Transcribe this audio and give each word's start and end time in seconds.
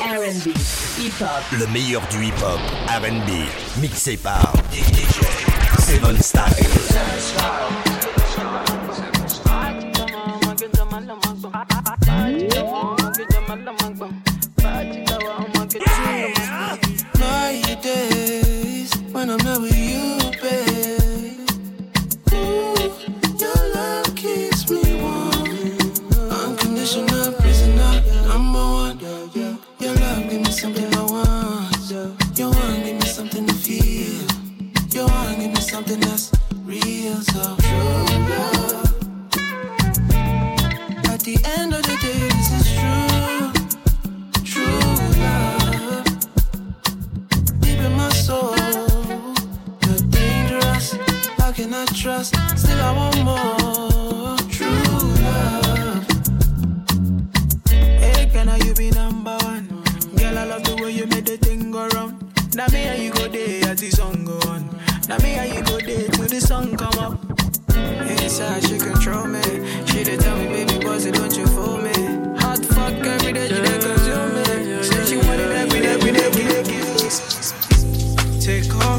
R&B, 0.00 0.50
hip-hop. 0.98 1.58
Le 1.58 1.66
meilleur 1.66 2.00
du 2.08 2.26
hip-hop, 2.26 2.60
R&B, 2.88 3.80
mixé 3.80 4.16
par 4.16 4.52
DJ 4.72 5.04
Seven 5.80 6.20
Style. 6.22 6.44
My 17.18 17.76
days 17.82 18.94
when 19.12 19.30
I'm 19.30 19.38
not 19.38 19.60
with 19.60 19.76
you, 19.76 19.87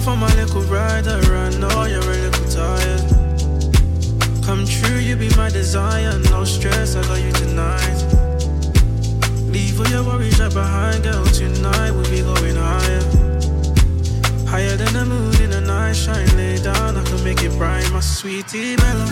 On 0.09 0.17
my 0.17 0.33
little 0.33 0.63
rider, 0.63 1.21
I 1.21 1.49
know 1.59 1.83
you're 1.85 2.01
a 2.01 2.17
little 2.25 2.49
tired. 2.49 3.01
Come 4.43 4.65
true, 4.65 4.97
you 4.97 5.15
be 5.15 5.29
my 5.37 5.49
desire. 5.51 6.17
No 6.31 6.43
stress, 6.43 6.95
I 6.95 7.03
got 7.03 7.21
you 7.21 7.31
tonight. 7.31 7.99
Leave 9.53 9.79
all 9.79 9.87
your 9.87 10.03
worries 10.03 10.39
right 10.39 10.51
behind, 10.51 11.03
girl. 11.03 11.23
Tonight 11.25 11.91
we'll 11.91 12.09
be 12.09 12.21
going 12.21 12.55
higher. 12.55 13.03
Higher 14.49 14.75
than 14.77 14.93
the 14.93 15.05
moon 15.05 15.41
in 15.43 15.51
the 15.51 15.61
night, 15.61 15.93
shine 15.93 16.27
lay 16.35 16.57
down. 16.57 16.97
I 16.97 17.03
can 17.03 17.23
make 17.23 17.43
it 17.43 17.55
bright, 17.59 17.87
my 17.91 17.99
sweetie 17.99 18.77
Bella. 18.77 19.05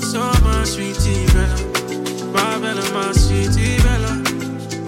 So 0.00 0.20
my 0.42 0.64
sweetie 0.64 1.26
Bella. 1.36 1.58
My 2.32 2.58
Bella, 2.58 2.82
my 2.94 3.12
sweetie 3.12 3.76
Bella. 3.82 4.12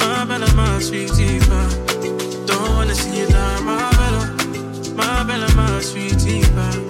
My 0.00 0.24
Bella, 0.24 0.48
my 0.54 0.80
sweetie 0.80 1.40
Bella. 1.40 1.68
Don't 2.46 2.70
wanna 2.74 2.94
see 2.94 3.20
you 3.20 3.26
die, 3.26 3.60
my 3.60 3.79
Bella. 5.30 5.46
My 5.54 5.80
sweetie 5.80 6.42
Bella. 6.56 6.82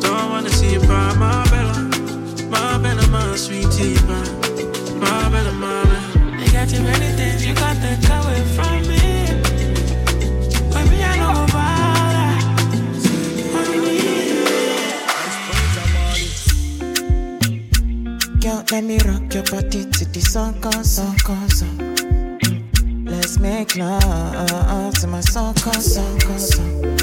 Don't 0.00 0.30
wanna 0.30 0.50
see 0.50 0.74
you 0.74 0.80
cry, 0.80 1.12
my 1.18 1.44
Bella. 1.50 1.76
My 2.48 2.78
Bella, 2.78 3.04
my 3.08 3.34
sweetie 3.34 3.98
Bella. 4.06 4.30
My 5.02 5.28
Bella, 5.32 5.52
my 5.52 5.82
Bella. 5.90 6.00
You 6.38 6.52
got 6.52 6.68
too 6.68 6.80
many 6.80 7.10
things 7.18 7.44
you 7.44 7.54
got 7.54 7.74
to 7.82 7.90
go 8.06 8.14
away 8.22 8.42
from 8.54 8.82
me. 8.90 9.02
Me, 10.90 10.98
I 11.02 11.16
know 11.22 11.44
about 11.44 11.82
Girl, 18.42 18.64
let 18.70 18.84
me 18.84 18.98
rock 19.08 19.34
your 19.34 19.44
body 19.50 19.90
to 19.90 20.04
the 20.04 20.20
song, 20.20 20.54
come, 20.60 20.84
song, 20.84 21.16
come, 21.24 21.48
song. 21.48 21.78
Mm. 22.44 23.10
Let's 23.10 23.40
make 23.40 23.74
love 23.74 24.94
to 25.00 25.06
my 25.08 25.20
song, 25.20 25.54
come, 25.54 25.74
song, 25.74 26.18
come, 26.20 26.38
song. 26.38 27.01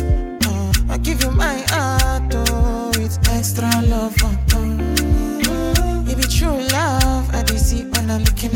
Give 1.02 1.24
you 1.24 1.32
my 1.32 1.64
heart, 1.70 2.34
oh, 2.36 2.92
with 2.98 3.18
extra 3.30 3.70
love, 3.88 4.16
oh, 4.22 4.38
oh. 4.54 6.06
It 6.08 6.30
true 6.30 6.60
love, 6.72 7.34
I 7.34 7.44
be 7.44 7.58
see 7.58 7.84
when 7.86 8.12
I'm 8.12 8.24
looking 8.24 8.56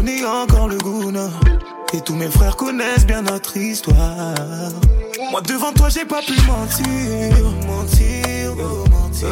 connais 0.00 0.24
encore 0.24 0.68
le 0.68 0.78
goût, 0.78 1.12
Et 1.92 2.00
tous 2.00 2.14
mes 2.14 2.28
frères 2.28 2.56
connaissent 2.56 3.04
bien 3.04 3.20
notre 3.20 3.54
histoire. 3.58 4.34
Moi 5.30 5.42
devant 5.42 5.72
toi, 5.72 5.90
j'ai 5.90 6.06
pas 6.06 6.22
pu 6.22 6.32
mentir. 6.46 7.44
Mentir, 7.66 8.54
oh, 8.58 8.88
mentir. 8.88 9.28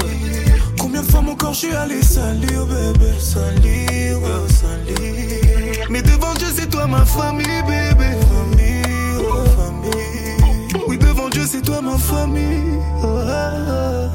Combien 0.79 1.01
de 1.01 1.11
fois 1.11 1.23
mon 1.23 1.35
corps 1.37 1.55
je 1.55 1.59
suis 1.59 1.75
allé 1.75 2.03
salir, 2.03 2.67
bébé, 2.67 3.13
salir, 3.19 4.19
oh, 4.23 4.47
salir. 4.61 5.87
Mais 5.89 6.03
devant 6.03 6.35
Dieu, 6.35 6.49
c'est 6.55 6.69
toi 6.69 6.87
ma 6.87 7.05
famille, 7.07 7.63
bébé. 7.67 8.11
Famille, 8.29 8.83
oh, 9.21 9.45
famille. 9.57 10.83
Oui, 10.87 10.99
devant 10.99 11.31
Dieu, 11.31 11.45
c'est 11.51 11.63
toi 11.63 11.81
ma 11.81 11.97
famille. 11.97 12.79
Oh, 13.03 13.07
ah, 13.27 13.53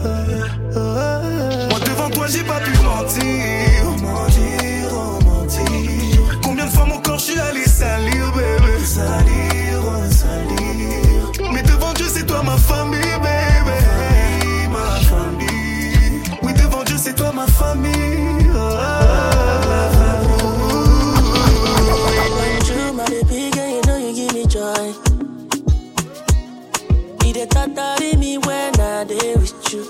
ah, 0.06 0.10
ah, 0.76 1.22
Moi 1.72 1.80
devant 1.80 2.10
toi, 2.12 2.28
j'ai 2.28 2.44
pas 2.44 2.60
pu 2.60 2.72
mentir. 2.84 3.24
mentir. 4.04 4.53
salir, 7.74 8.32
bébé. 8.32 8.86
Salir, 8.86 9.82
salir. 10.10 11.52
Mais 11.52 11.64
devant 11.64 11.94
Dieu, 11.94 12.06
c'est 12.08 12.26
toi 12.26 12.44
ma 12.44 12.58
famille, 12.58 13.16
bébé. 13.28 13.80
Ma 14.72 14.88
famille. 15.10 16.22
Oui, 16.44 16.54
devant 16.54 16.84
Dieu, 16.84 16.98
c'est 16.98 17.16
toi 17.16 17.32
ma 17.34 17.48
famille. 17.48 18.04
That 27.76 28.18
me 28.20 28.38
when 28.38 28.80
I 28.80 29.04
day 29.04 29.36
with 29.36 29.74
you. 29.74 29.84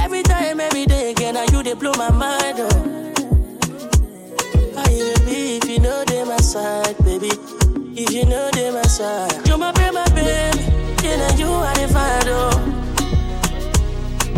Every 0.00 0.22
time, 0.22 0.60
every 0.60 0.86
day, 0.86 1.10
again, 1.10 1.36
I 1.36 1.46
you 1.50 1.62
they 1.62 1.74
blow 1.74 1.92
my 1.94 2.10
mind. 2.10 2.95
Side, 6.56 6.96
baby. 7.04 7.30
If 8.02 8.10
you 8.16 8.24
know 8.24 8.50
they 8.56 8.70
my 8.70 8.82
side, 8.82 9.46
you 9.48 9.56
my 9.58 9.72
baby, 9.72 9.92
my 9.94 10.04
baby. 10.16 10.62
Yeah, 11.04 11.16
now 11.22 11.36
you 11.40 11.50
are 11.68 11.74
the 11.78 11.86
find 11.94 12.28
oh. 12.40 12.56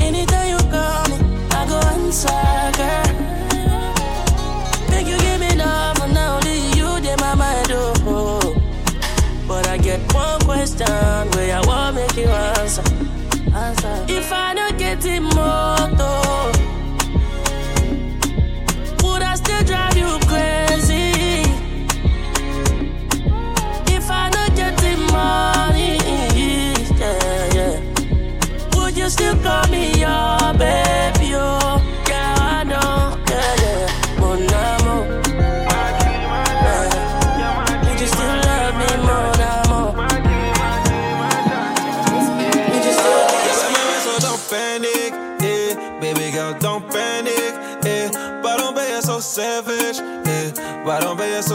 Anytime 0.07 0.49
you 0.53 0.61
call 0.73 1.03
me, 1.11 1.17
I 1.59 1.61
go 1.71 1.79
answer, 1.95 2.49
girl. 2.79 3.11
Make 4.91 5.07
you 5.13 5.19
give 5.27 5.41
me 5.45 5.51
love, 5.63 5.99
and 6.05 6.15
now 6.15 6.37
only 6.37 6.59
you 6.79 6.89
they 7.05 7.17
my 7.25 7.35
mind 7.43 7.71
oh. 7.71 8.55
But 9.47 9.67
I 9.69 9.77
get 9.79 10.01
one 10.13 10.41
question 10.41 10.89
where 11.35 11.51
I 11.59 11.61
want 11.69 11.97
make 11.97 12.17
you 12.17 12.29
answer. 12.55 12.85
answer. 13.65 13.95
If 14.09 14.33
I 14.33 14.55
don't 14.55 14.77
get 14.77 15.05
it 15.05 15.21
more, 15.21 15.78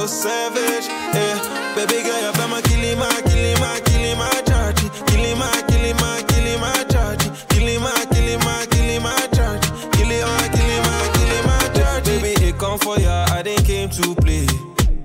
savage, 0.07 0.87
yeah. 1.13 1.75
Baby 1.75 2.03
girl, 2.03 2.21
you're 2.21 2.47
my 2.47 2.61
kilima, 2.61 3.09
kilima, 3.27 3.79
kilima, 3.85 4.29
charge, 4.47 4.83
kilima, 5.09 5.49
kilima, 5.69 6.19
kilima, 6.29 6.71
charge, 6.91 7.25
kilima, 7.49 7.91
kilima, 8.11 8.65
kilima, 8.67 9.13
charge, 9.35 9.67
kilima, 9.95 10.37
kilima, 10.55 10.95
kilima, 11.13 11.75
charge. 11.75 12.05
Baby, 12.05 12.47
it 12.47 12.57
come 12.57 12.79
for 12.79 12.99
ya, 12.99 13.25
I 13.29 13.41
didn't 13.41 13.65
came 13.65 13.89
to 13.89 14.15
play. 14.15 14.47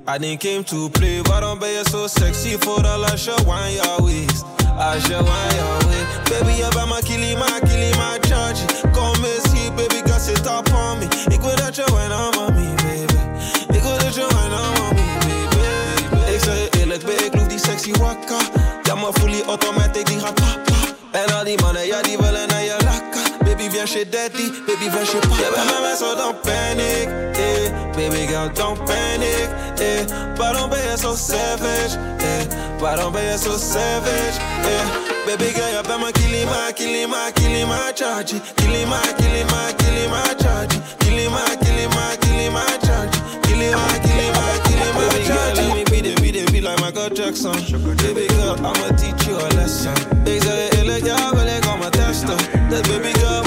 I 0.06 0.18
didn't 0.18 0.40
came 0.40 0.64
to 0.64 0.88
play, 0.90 1.20
why 1.22 1.40
don't 1.40 1.60
be 1.60 1.82
so 1.84 2.06
sexy 2.06 2.56
for 2.56 2.80
the 2.82 2.98
last 2.98 3.24
show, 3.24 3.36
wine 3.46 3.74
your 3.74 4.02
waist. 4.02 4.46
I 4.60 4.98
should 5.00 5.24
want 5.24 5.57
automatic, 19.48 20.06
die 20.06 20.20
gaat 20.20 20.34
papa. 20.34 20.76
En 21.12 21.34
al 21.34 21.44
die 21.44 21.60
mannen, 21.62 21.86
ja, 21.86 22.02
die 22.02 22.18
willen 22.18 22.48
naar 22.48 22.62
je 22.62 22.76
lakka. 22.84 23.44
Baby, 23.44 23.70
viens 23.70 23.90
chez 23.90 24.04
daddy, 24.10 24.46
baby, 24.66 24.90
viens 24.90 25.08
chez 25.10 25.20
papa. 25.20 25.34
Je 25.36 25.50
bent 25.54 25.64
met 25.70 25.80
mij, 25.80 25.96
so 25.96 26.16
don't 26.16 26.40
panic, 26.40 27.08
eh. 27.32 27.70
Baby 27.96 28.26
girl, 28.26 28.50
don't 28.52 28.84
panic, 28.84 29.48
eh. 29.78 30.36
Waarom 30.36 30.68
ben 30.70 30.82
je 30.90 30.96
zo 30.98 31.14
savage, 31.16 31.98
eh. 32.18 32.78
Waarom 32.78 33.12
ben 33.12 33.22
je 33.22 33.38
zo 33.38 33.56
savage, 33.56 34.38
eh. 34.72 34.86
Baby 35.26 35.52
girl, 35.54 35.82
bent 35.86 36.00
mijn 36.00 36.12
kilima, 36.12 36.70
kilima, 36.74 37.30
kilima, 37.34 37.78
charge. 37.94 38.40
Kilima, 38.54 39.00
kilima, 39.16 39.60
kilima, 39.76 40.22
charge. 40.42 40.76
Kilima, 40.98 41.42
kilima, 41.60 42.04
kilima. 42.18 42.28
Kilima, 42.28 42.64
kilima, 42.80 43.26
kilima, 43.40 43.86
Michael 47.08 47.26
Jackson. 47.26 47.96
Baby 47.96 48.26
girl, 48.28 48.56
I'ma 48.56 48.96
teach 48.96 49.26
you 49.26 49.36
a 49.36 49.48
lesson. 49.54 49.94
Zeg 50.24 50.42
je 50.42 50.68
eerlijk, 50.76 51.04
ja, 51.04 51.30
wil 51.34 51.46
ik 51.46 51.66
om 51.72 51.78
mijn 51.78 51.90
testen. 51.90 52.36
Baby 52.68 53.18
girl, 53.18 53.37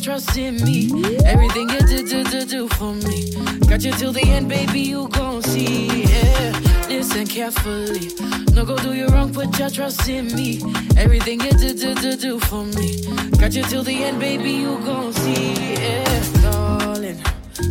trust 0.00 0.36
in 0.36 0.56
me. 0.64 0.88
Everything 1.24 1.68
you 1.68 1.80
do, 1.80 2.06
do, 2.06 2.24
do, 2.24 2.44
do 2.44 2.68
for 2.68 2.94
me. 2.94 3.32
Got 3.68 3.82
you 3.82 3.92
till 3.92 4.12
the 4.12 4.22
end, 4.22 4.48
baby, 4.48 4.80
you 4.80 5.08
gon' 5.08 5.42
see. 5.42 6.04
Yeah. 6.04 6.58
Listen 6.88 7.26
carefully. 7.26 8.10
No 8.54 8.64
go 8.64 8.76
do 8.78 8.94
you 8.94 9.06
wrong, 9.08 9.32
put 9.32 9.58
your 9.58 9.68
trust 9.68 10.08
in 10.08 10.34
me. 10.34 10.60
Everything 10.96 11.40
you 11.40 11.50
do, 11.52 11.74
do, 11.74 11.94
do, 11.94 12.16
do 12.16 12.40
for 12.40 12.64
me. 12.64 13.02
Got 13.38 13.52
you 13.52 13.62
till 13.64 13.82
the 13.82 14.04
end, 14.04 14.20
baby, 14.20 14.52
you 14.52 14.78
gon' 14.78 15.12
see. 15.12 15.54
Yeah. 15.74 16.42
Darling. 16.42 17.18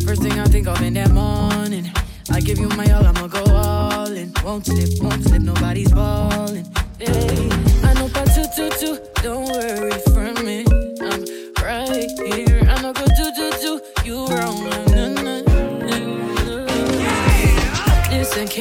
First 0.06 0.22
thing 0.22 0.38
I 0.38 0.44
think 0.44 0.68
of 0.68 0.80
in 0.82 0.94
that 0.94 1.10
morning. 1.10 1.90
I 2.30 2.40
give 2.40 2.58
you 2.58 2.68
my 2.68 2.90
all, 2.92 3.06
I'ma 3.06 3.26
go 3.26 3.44
all 3.44 4.12
in. 4.12 4.32
Won't 4.44 4.66
slip, 4.66 5.02
won't 5.02 5.24
slip, 5.24 5.42
nobody's 5.42 5.90
balling. 5.92 6.66
Hey, 6.98 7.79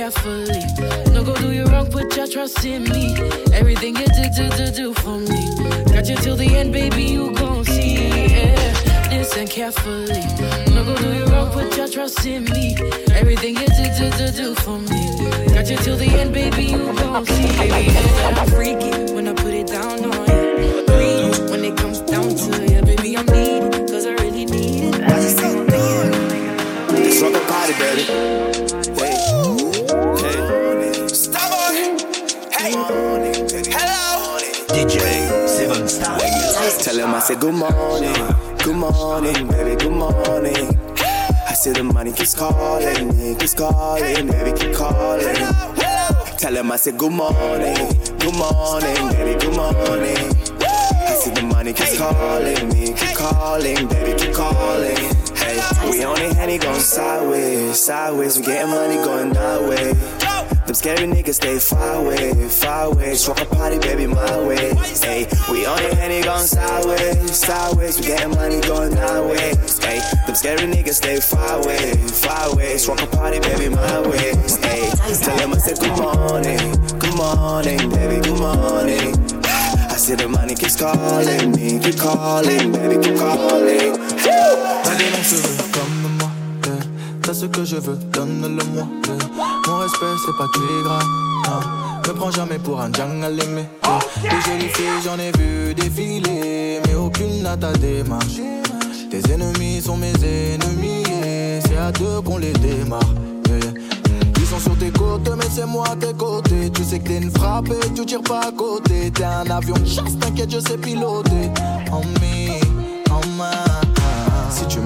carefully. 0.09 0.63
No 1.13 1.23
go 1.23 1.35
do 1.35 1.51
you 1.51 1.65
wrong, 1.65 1.85
put 1.87 2.15
your 2.15 2.27
trust 2.27 2.65
in 2.65 2.83
me. 2.83 3.15
Everything 3.53 3.95
you 3.95 4.07
do, 4.07 4.23
do, 4.35 4.49
do, 4.57 4.71
do 4.71 4.93
for 4.95 5.17
me. 5.19 5.41
Got 5.93 6.09
you 6.09 6.15
till 6.15 6.35
the 6.35 6.47
end, 6.47 6.73
baby, 6.73 7.03
you 7.03 7.31
gon' 7.31 7.63
see. 7.65 8.09
Yeah. 8.09 9.09
Listen 9.11 9.47
carefully. 9.47 10.23
No 10.73 10.83
go 10.83 10.95
do 10.95 11.13
you 11.13 11.25
wrong, 11.25 11.51
put 11.51 11.77
your 11.77 11.87
trust 11.87 12.25
in 12.25 12.45
me. 12.45 12.75
Everything 13.13 13.55
you 13.55 13.67
do, 13.67 13.85
do, 13.97 14.09
do, 14.17 14.31
do 14.31 14.55
for 14.55 14.79
me. 14.79 15.01
Got 15.53 15.69
you 15.69 15.77
till 15.77 15.97
the 15.97 16.07
end, 16.07 16.33
baby, 16.33 16.63
you 16.63 16.91
gon' 16.93 17.25
see. 17.25 17.57
Baby, 17.57 17.95
I'm 18.25 18.48
good 37.39 37.53
morning, 37.53 38.13
good 38.65 38.75
morning, 38.75 39.47
baby, 39.47 39.75
good 39.81 39.93
morning. 39.93 40.77
I 41.47 41.53
see 41.53 41.71
the 41.71 41.83
money 41.83 42.11
keeps 42.11 42.35
calling 42.35 43.17
me, 43.17 43.35
keeps 43.35 43.53
calling, 43.53 44.27
baby, 44.27 44.57
keep 44.59 44.73
calling. 44.73 45.35
Tell 46.37 46.55
him 46.55 46.71
I 46.71 46.75
said 46.75 46.97
good 46.97 47.13
morning, 47.13 47.75
good 48.19 48.35
morning, 48.35 49.09
baby, 49.13 49.39
good 49.39 49.55
morning. 49.55 50.17
I 50.61 51.15
see 51.21 51.31
the 51.31 51.43
money 51.43 51.71
keeps 51.71 51.97
calling 51.97 52.69
me, 52.69 52.93
keep 52.93 53.15
calling, 53.15 53.87
baby, 53.87 54.19
keep 54.19 54.33
calling. 54.33 54.97
Hey, 55.37 55.61
we 55.89 56.03
on 56.03 56.19
it, 56.21 56.61
going 56.61 56.79
sideways, 56.81 57.79
sideways. 57.79 58.37
We 58.37 58.45
getting 58.45 58.71
money 58.71 58.95
going 58.95 59.31
that 59.31 59.61
way. 59.61 60.18
Them 60.69 60.75
scary 60.75 61.07
niggas 61.07 61.33
stay 61.33 61.57
far 61.57 61.95
away, 61.95 62.31
far 62.47 62.91
away. 62.91 63.15
Struck 63.15 63.41
a 63.41 63.45
party, 63.45 63.79
baby, 63.79 64.05
my 64.05 64.39
way. 64.45 64.75
Hey, 65.01 65.25
we 65.49 65.65
on 65.65 65.81
it, 65.81 65.93
Henny 65.97 66.21
going 66.21 66.45
sideways, 66.45 67.35
sideways. 67.35 67.97
We 67.97 68.05
getting 68.05 68.29
money 68.35 68.61
going 68.61 68.91
that 68.91 69.25
way. 69.25 69.57
Hey, 69.81 69.97
them 70.27 70.35
scary 70.35 70.67
niggas 70.67 71.01
stay 71.01 71.19
far 71.21 71.57
away, 71.57 71.95
far 71.95 72.53
away. 72.53 72.77
Struck 72.77 73.01
a 73.01 73.07
party, 73.07 73.39
baby, 73.39 73.69
my 73.69 74.01
way. 74.01 74.35
Hey, 74.61 74.91
tell 75.17 75.37
them 75.37 75.53
I 75.53 75.57
said 75.57 75.79
good 75.79 75.97
morning, 75.97 76.61
good 76.99 77.15
morning, 77.17 77.89
baby, 77.89 78.21
good 78.21 78.37
morning. 78.37 79.17
I 79.89 79.95
see 79.97 80.13
the 80.13 80.27
money 80.27 80.53
keeps 80.53 80.75
calling 80.75 81.51
me, 81.51 81.79
keep 81.79 81.97
calling, 81.97 82.71
baby, 82.71 83.01
keep 83.01 83.17
calling. 83.17 83.97
T'as 84.85 84.95
des 84.97 85.09
longs 85.09 85.23
cheveux 85.23 85.63
comme 85.73 86.17
moi, 86.19 86.29
yeah. 86.67 86.83
T'as 87.23 87.33
ce 87.33 87.47
que 87.47 87.65
je 87.65 87.77
veux, 87.77 87.97
donne-le-moi. 88.11 88.85
yeah. 89.07 89.28
Mon 89.67 89.77
respect, 89.77 90.15
c'est 90.25 90.37
pas 90.37 90.47
tu 90.53 90.59
es 90.59 90.83
gras. 90.83 90.99
Non. 91.45 91.59
Me 92.07 92.13
prends 92.13 92.31
jamais 92.31 92.57
pour 92.57 92.81
un 92.81 92.91
jungle 92.91 93.39
aimé. 93.39 93.65
Des 94.21 94.29
jolies 94.29 94.69
filles, 94.73 95.03
j'en 95.05 95.19
ai 95.19 95.31
vu 95.37 95.75
défiler, 95.75 96.79
mais 96.85 96.95
aucune 96.95 97.43
n'a 97.43 97.55
ta 97.55 97.71
démarche. 97.73 98.39
Tes 99.11 99.21
ennemis 99.31 99.81
sont 99.81 99.97
mes 99.97 100.13
ennemis, 100.23 101.03
et 101.23 101.59
c'est 101.61 101.77
à 101.77 101.91
deux 101.91 102.21
qu'on 102.21 102.37
les 102.37 102.53
démarre. 102.53 102.99
yeah. 103.47 103.59
Ils 104.37 104.45
sont 104.45 104.59
sur 104.59 104.77
tes 104.77 104.89
côtes, 104.89 105.29
mais 105.37 105.45
c'est 105.53 105.67
moi 105.67 105.85
à 105.91 105.95
tes 105.95 106.13
côtés. 106.13 106.71
Tu 106.73 106.83
sais 106.83 106.99
que 106.99 107.07
t'es 107.07 107.17
une 107.17 107.31
frappe 107.31 107.69
et 107.69 107.93
tu 107.93 108.05
tires 108.05 108.23
pas 108.23 108.47
à 108.47 108.51
côté. 108.51 109.11
T'es 109.11 109.23
un 109.23 109.49
avion 109.49 109.75
de 109.75 109.85
chasse, 109.85 110.17
t'inquiète, 110.19 110.51
je 110.51 110.59
sais 110.59 110.77
piloter. 110.77 111.51
En 111.91 112.01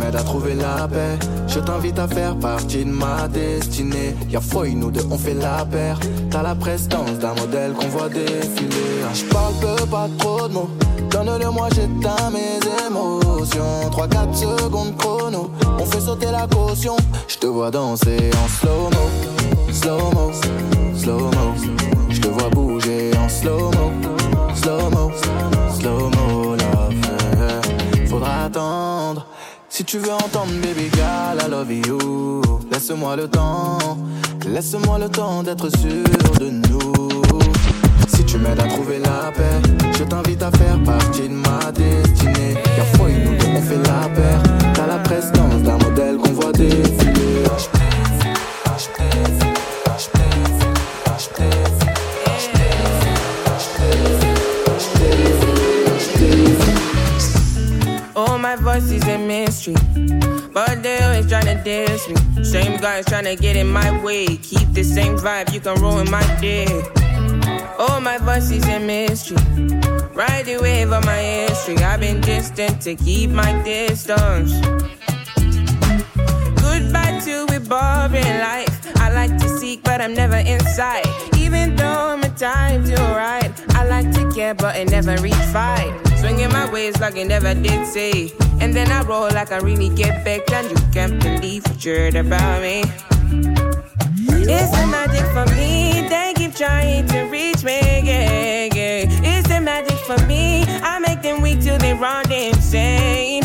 à 0.06 0.24
trouver 0.24 0.56
la 0.56 0.88
paix, 0.88 1.18
je 1.48 1.60
t'invite 1.60 1.98
à 1.98 2.08
faire 2.08 2.36
partie 2.36 2.84
de 2.86 2.92
ma 2.92 3.28
destinée. 3.28 4.16
Y'a 4.30 4.42
foi, 4.42 4.68
nous 4.70 4.92
deux, 4.92 5.06
on 5.10 5.18
fait 5.18 5.34
la 5.34 5.66
paire. 5.66 6.00
T'as 6.30 6.44
la 6.44 6.56
prestance 6.56 7.18
d'un 7.20 7.34
modèle 7.36 7.74
qu'on 7.74 7.88
voit 7.88 8.10
défiler. 8.10 9.02
Je 9.14 9.24
parle 9.26 9.54
peu, 9.62 9.86
pas 9.86 10.08
trop 10.18 10.48
de 10.48 10.54
mots. 10.54 10.70
Donne-le-moi, 11.10 11.70
j'éteins 11.76 12.30
mes 12.32 12.60
émotions. 12.88 13.90
3-4 13.92 14.34
secondes 14.34 14.96
chrono, 14.98 15.52
on 15.80 15.86
fait 15.86 16.02
sauter 16.02 16.32
la 16.32 16.48
caution. 16.48 16.96
Je 17.28 17.38
te 17.38 17.48
vois 17.48 17.72
danser 17.72 18.32
en 18.44 18.48
slow-mo, 18.48 19.72
slow-mo, 19.72 20.32
slow-mo. 20.96 21.54
Je 22.10 22.20
te 22.20 22.28
vois 22.28 22.50
bouger 22.50 23.12
en 23.18 23.30
slow-mo, 23.30 23.92
slow-mo, 24.56 25.12
slow-mo, 25.80 26.56
love. 26.56 28.08
Faudra 28.08 28.46
attendre. 28.46 28.83
Si 29.76 29.84
tu 29.84 29.98
veux 29.98 30.14
entendre 30.14 30.54
baby 30.62 30.88
girl, 30.94 31.40
I 31.44 31.50
love 31.50 31.72
you. 31.72 32.42
Laisse-moi 32.72 33.16
le 33.16 33.28
temps, 33.28 33.80
laisse-moi 34.46 35.00
le 35.00 35.10
temps 35.10 35.42
d'être 35.42 35.68
sûr 35.76 36.04
de 36.40 36.52
nous. 36.52 37.10
Si 38.08 38.24
tu 38.24 38.38
m'aides 38.38 38.60
à 38.60 38.68
trouver 38.68 39.00
la 39.00 39.32
paix, 39.32 39.63
guys 62.84 63.06
tryna 63.06 63.40
get 63.40 63.56
in 63.56 63.70
my 63.72 63.90
way. 64.04 64.26
Keep 64.26 64.74
the 64.74 64.84
same 64.84 65.16
vibe, 65.16 65.54
you 65.54 65.62
can 65.62 65.82
ruin 65.82 66.12
my 66.12 66.22
day. 66.42 66.68
Oh, 67.80 67.98
my 68.02 68.18
voice 68.18 68.52
is 68.52 68.68
a 68.68 68.78
mystery. 68.78 69.38
Ride 70.14 70.46
the 70.46 70.58
wave 70.62 70.92
of 70.92 71.06
my 71.06 71.18
history. 71.18 71.78
I've 71.78 72.02
been 72.02 72.20
distant 72.20 72.82
to 72.82 72.96
keep 72.96 73.30
my 73.30 73.54
distance. 73.64 74.52
Goodbye 76.60 77.22
to 77.24 77.46
a 77.56 77.60
boring 77.72 78.38
life. 78.50 78.76
I 78.98 79.14
like 79.14 79.38
to 79.38 79.48
seek, 79.48 79.82
but 79.84 80.02
I'm 80.02 80.14
never 80.14 80.36
inside. 80.36 81.08
Even 81.38 81.78
though 81.78 82.18
my 82.18 82.28
time's 82.36 82.92
alright, 82.92 83.54
I 83.78 83.88
like 83.88 84.12
to 84.16 84.30
care, 84.36 84.56
but 84.56 84.76
it 84.76 84.92
never 84.92 85.16
reach 85.22 85.46
fight. 85.54 86.03
Swinging 86.24 86.54
my 86.54 86.72
ways 86.72 86.98
like 87.02 87.18
I 87.18 87.24
never 87.24 87.54
did 87.54 87.86
say. 87.86 88.32
And 88.62 88.74
then 88.74 88.90
I 88.90 89.02
roll 89.04 89.30
like 89.34 89.52
I 89.52 89.58
really 89.58 89.90
get 89.90 90.24
back, 90.24 90.50
and 90.54 90.70
you 90.72 90.78
can't 90.94 91.22
believe 91.22 91.68
what 91.68 91.84
you 91.84 91.96
heard 91.96 92.16
about 92.16 92.62
me. 92.62 92.86
It's 94.48 94.72
the 94.72 94.88
magic 94.88 95.26
for 95.36 95.46
me. 95.54 96.08
They 96.08 96.32
keep 96.34 96.56
trying 96.56 97.08
to 97.08 97.24
reach 97.24 97.66
me. 97.66 97.82
Yeah, 98.08 98.70
yeah. 98.74 99.04
It's 99.22 99.50
the 99.50 99.60
magic 99.60 99.98
for 99.98 100.18
me. 100.26 100.64
I 100.82 100.98
make 101.00 101.22
them 101.22 101.42
weak 101.42 101.60
till 101.60 101.78
they 101.78 101.94
run 101.94 102.32
insane. 102.32 103.44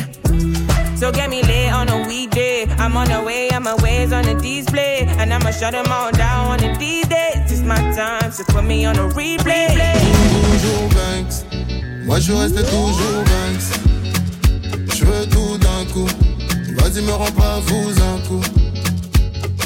So 0.96 1.10
get 1.10 1.30
me 1.30 1.42
lit 1.42 1.72
on 1.72 1.88
a 1.88 2.06
weekday. 2.06 2.64
I'm 2.78 2.96
on 2.96 3.08
the 3.08 3.20
way, 3.24 3.50
I'm 3.50 3.64
ways 3.82 4.12
on 4.12 4.22
the 4.22 4.34
display. 4.34 5.00
And 5.18 5.34
I'ma 5.34 5.50
shut 5.50 5.72
them 5.72 5.90
all 5.90 6.12
down 6.12 6.46
on 6.46 6.58
the 6.58 6.72
D-Days. 6.78 7.50
It's 7.50 7.60
my 7.60 7.80
time, 7.96 8.30
so 8.30 8.44
put 8.44 8.62
me 8.62 8.84
on 8.84 8.94
a 8.94 9.08
replay. 9.08 9.74
toujours 10.58 10.88
Banks. 10.94 11.57
Moi 12.08 12.18
je 12.20 12.32
restais 12.32 12.62
toujours 12.62 13.22
Banks. 13.22 13.68
Je 14.96 15.04
veux 15.04 15.26
tout 15.26 15.58
d'un 15.58 15.84
coup. 15.92 16.08
Vas-y, 16.78 17.02
me 17.02 17.12
rends 17.12 17.30
pas 17.32 17.60
fou 17.66 17.90
un 17.90 18.26
coup. 18.26 18.40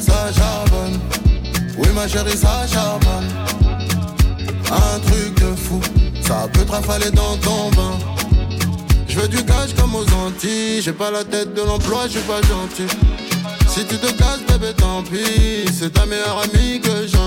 Ça 0.00 0.32
charbonne. 0.32 0.99
Oui, 1.78 1.88
ma 1.94 2.08
chérie, 2.08 2.37
ça 2.37 2.66
charbonne. 2.66 3.28
Un 4.72 4.99
truc 4.99 5.40
de 5.40 5.54
fou. 5.54 5.80
Ça 6.20 6.49
peut 6.52 6.64
te 6.64 6.72
rafaler 6.72 7.12
dans 7.12 7.37
ton 7.37 7.70
bain. 7.70 7.96
Je 9.06 9.20
veux 9.20 9.28
du 9.28 9.44
cash 9.44 9.72
comme 9.78 9.94
aux 9.94 10.26
Antilles. 10.26 10.82
J'ai 10.82 10.92
pas 10.92 11.12
la 11.12 11.22
tête 11.22 11.54
de 11.54 11.62
l'emploi, 11.62 12.06
je 12.06 12.18
suis 12.18 12.26
pas 12.26 12.42
gentil. 12.42 12.92
Si 13.75 13.87
tu 13.87 13.97
te 13.97 14.12
casses, 14.12 14.43
bébé, 14.47 14.75
tant 14.76 15.02
pis. 15.02 15.64
C'est 15.73 15.95
ta 15.95 16.05
meilleure 16.05 16.43
amie 16.45 16.79
que 16.81 17.07
j'en. 17.09 17.23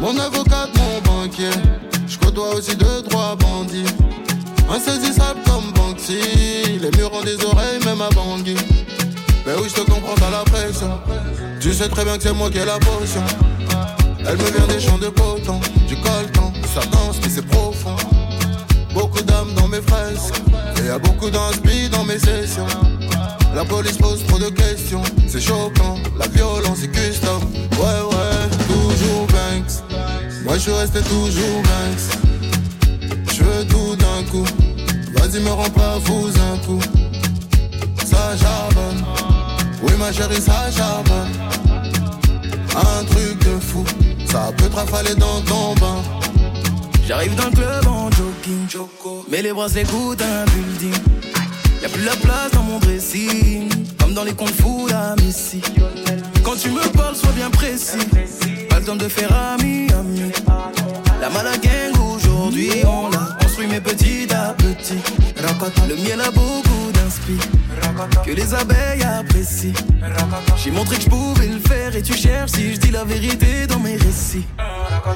Mon 0.00 0.18
avocat, 0.18 0.66
mon 0.76 1.00
banquier. 1.02 1.50
Je 2.06 2.16
côtoie 2.16 2.54
aussi 2.54 2.74
deux, 2.74 3.02
trois 3.08 3.36
bandits. 3.36 3.84
Insaisissable 4.70 5.40
comme 5.44 5.72
Banksy. 5.72 6.78
Les 6.80 6.90
murs 6.96 7.12
ont 7.12 7.22
des 7.22 7.36
oreilles, 7.44 7.78
même 7.84 8.00
à 8.00 8.08
Bangui. 8.10 8.56
Mais 9.46 9.52
oui, 9.60 9.68
je 9.68 9.74
te 9.74 9.90
comprends, 9.90 10.14
t'as 10.16 10.30
la 10.30 10.44
pression. 10.44 10.98
Tu 11.60 11.74
sais 11.74 11.88
très 11.88 12.04
bien 12.04 12.16
que 12.16 12.22
c'est 12.22 12.32
moi 12.32 12.50
qui 12.50 12.58
ai 12.58 12.64
la 12.64 12.78
potion. 12.78 13.22
Elle 14.20 14.36
me 14.36 14.50
vient 14.50 14.66
des 14.66 14.80
champs 14.80 14.98
de 14.98 15.08
coton, 15.08 15.60
du 15.86 15.96
coltan. 15.96 16.52
Ça 16.74 16.80
danse, 16.90 17.16
mais 17.22 17.28
c'est 17.28 17.46
profond. 17.46 17.96
Beaucoup 18.94 19.22
d'âmes 19.22 19.52
dans 19.54 19.68
mes 19.68 19.82
fresques. 19.82 20.40
Et 20.82 20.86
y 20.86 20.90
a 20.90 20.98
beaucoup 20.98 21.30
d'inspi 21.30 21.88
dans 21.90 22.04
mes 22.04 22.18
sessions. 22.18 22.66
La 23.58 23.64
police 23.64 23.96
pose 23.96 24.24
trop 24.24 24.38
de 24.38 24.50
questions, 24.50 25.02
c'est 25.26 25.40
choquant. 25.40 25.98
La 26.16 26.28
violence 26.28 26.80
est 26.84 26.92
custom. 26.92 27.42
Ouais, 27.72 28.02
ouais, 28.08 28.56
toujours 28.68 29.26
Banks. 29.26 29.82
Moi 30.44 30.56
je 30.58 30.70
resté 30.70 31.00
toujours 31.00 31.62
Banks. 31.64 32.20
Je 33.34 33.42
veux 33.42 33.64
tout 33.66 33.96
d'un 33.96 34.22
coup. 34.30 34.44
Vas-y, 35.14 35.42
me 35.42 35.50
rends 35.50 35.70
pas 35.70 35.98
fou 36.04 36.28
un 36.52 36.58
coup. 36.58 36.78
Ça 38.04 38.36
charbonne. 38.36 39.04
Oui, 39.82 39.92
ma 39.98 40.12
chérie, 40.12 40.40
ça 40.40 40.70
charbonne. 40.70 41.32
Un 42.76 43.04
truc 43.06 43.44
de 43.44 43.58
fou. 43.58 43.82
Ça 44.30 44.52
peut 44.56 44.68
te 44.68 44.76
rafaler 44.76 45.16
dans 45.16 45.40
ton 45.40 45.74
bain. 45.80 46.00
J'arrive 47.08 47.34
dans 47.34 47.46
le 47.46 47.56
club 47.56 47.86
en 47.88 48.08
jogging. 48.12 48.68
Mais 49.28 49.42
les 49.42 49.52
bras 49.52 49.68
s'écoutent 49.68 50.22
un 50.22 50.44
building. 50.44 50.94
Y'a 51.82 51.88
plus 51.88 52.04
la 52.04 52.16
place 52.16 52.50
dans 52.52 52.62
mon 52.62 52.78
dressing. 52.78 53.68
Comme 53.98 54.14
dans 54.14 54.24
les 54.24 54.34
contes 54.34 54.50
fous, 54.50 54.88
Messi. 55.24 55.60
Quand 56.42 56.56
tu 56.56 56.70
me 56.70 56.86
parles, 56.96 57.14
sois 57.14 57.32
bien 57.32 57.50
précis. 57.50 57.98
Pas 58.68 58.78
le 58.80 58.84
temps 58.84 58.96
de 58.96 59.08
faire 59.08 59.32
ami, 59.32 59.88
ami. 59.92 60.32
La 61.20 61.28
malagang 61.30 61.92
aujourd'hui, 62.14 62.70
on 62.84 63.10
l'a 63.10 63.47
construit, 63.58 63.66
mais 63.68 63.80
petit 63.80 64.32
à 64.32 64.54
petit. 64.54 64.98
Le 65.88 65.96
miel 65.96 66.20
a 66.20 66.30
beaucoup 66.30 66.92
d'inspi. 66.92 67.38
Que 68.24 68.32
les 68.32 68.54
abeilles 68.54 69.02
apprécient. 69.02 69.72
J'ai 70.56 70.70
montré 70.70 70.96
que 70.96 71.02
je 71.02 71.08
pouvais 71.08 71.46
le 71.46 71.58
faire 71.58 71.94
et 71.96 72.02
tu 72.02 72.14
cherches 72.14 72.52
si 72.52 72.74
je 72.74 72.80
dis 72.80 72.90
la 72.90 73.04
vérité 73.04 73.66
dans 73.66 73.80
mes 73.80 73.96
récits. 73.96 74.46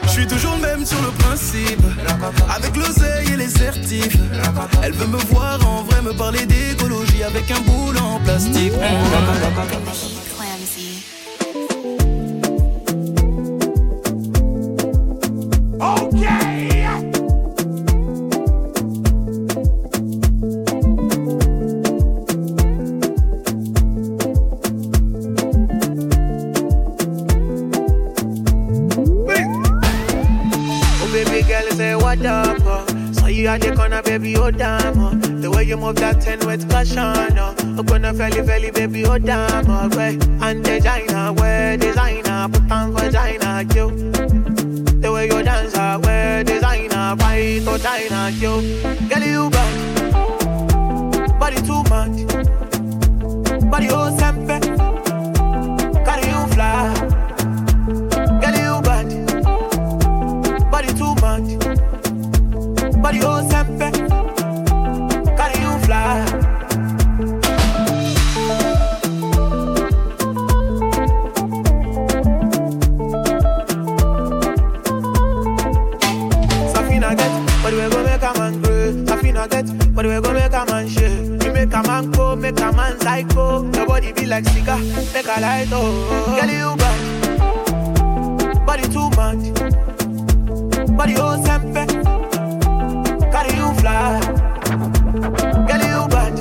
Je 0.04 0.08
suis 0.08 0.26
toujours 0.26 0.54
le 0.56 0.62
même 0.62 0.84
sur 0.84 1.00
le 1.02 1.10
principe. 1.22 1.80
Avec 2.54 2.76
l'oseille 2.76 3.32
et 3.32 3.36
les 3.36 3.48
certifs. 3.48 4.16
Elle 4.82 4.92
veut 4.92 5.06
me 5.06 5.18
voir 5.32 5.58
en 5.66 5.82
vrai, 5.84 6.02
me 6.02 6.12
parler 6.12 6.46
d'écologie 6.46 7.22
avec 7.22 7.50
un 7.50 7.60
boule 7.60 7.98
en 7.98 8.18
plastique. 8.20 8.72
Oh 34.42 34.50
damn. 34.50 34.98
Uh. 34.98 35.10
The 35.40 35.50
way 35.50 35.64
you 35.64 35.76
move 35.76 35.96
that 35.96 36.20
ten 36.20 36.38
with 36.46 36.68
caution. 36.70 36.98
Uh. 36.98 37.54
I'm 37.60 37.86
gonna 37.86 38.12
felly 38.12 38.42
felly, 38.46 38.70
baby, 38.70 39.04
oh 39.06 39.18
damn. 39.18 39.70
Uh. 39.70 39.88
Way. 39.96 40.18
And 40.40 40.64
designer, 40.64 41.32
where 41.32 41.76
designer, 41.76 42.48
put 42.48 42.70
on 42.70 42.92
vagina, 42.92 43.62
you. 43.74 43.90
The 45.00 45.10
way 45.12 45.26
you 45.26 45.42
dance, 45.42 45.74
I 45.74 45.96
wear 45.96 46.44
designer, 46.44 47.16
fight 47.16 47.66
or 47.66 47.78
China, 47.78 48.30
yo. 48.30 48.60
Girl, 49.08 49.22
you 49.22 49.50
bad, 49.50 51.38
body 51.38 51.56
too 51.62 51.82
much, 51.90 52.26
body 53.70 53.88
oh 53.90 54.10
sempe, 54.18 54.60
carry 56.04 56.26
you 56.28 56.46
fly. 56.54 56.94
Girl, 58.40 58.56
you 58.62 58.80
bad, 58.82 59.08
body 60.70 60.92
too 60.94 61.14
much, 61.20 61.48
body 63.02 63.20
oh 63.22 63.42
sempe, 63.50 63.91
but 80.02 80.08
we 80.10 80.20
go 80.20 80.32
make 80.32 80.52
a 80.52 80.64
man 80.66 80.88
shake. 80.88 81.44
You 81.44 81.52
make 81.52 81.72
a 81.72 81.82
man 81.82 82.10
go, 82.10 82.34
make 82.34 82.58
a 82.60 82.72
man 82.72 82.98
psycho. 83.00 83.62
Your 83.72 83.86
body 83.86 84.12
be 84.12 84.26
like 84.26 84.44
cigar, 84.46 84.78
make 84.78 85.26
a 85.26 85.40
light 85.40 85.68
oh. 85.70 86.36
Girl 86.40 86.50
you 86.50 86.76
bad, 86.76 88.66
body 88.66 88.82
too 88.88 89.08
much, 89.10 89.52
body 90.96 91.14
oh 91.18 91.36
sempe, 91.44 91.86
carry 93.30 93.54
you 93.56 93.72
fly. 93.80 94.20
Girl 95.68 95.82
you 95.86 96.08
bad, 96.08 96.36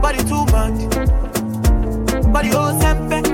body 0.00 0.22
too 0.24 0.44
much, 0.52 0.78
body 2.32 2.50
oh 2.52 2.78
sempe, 2.80 3.25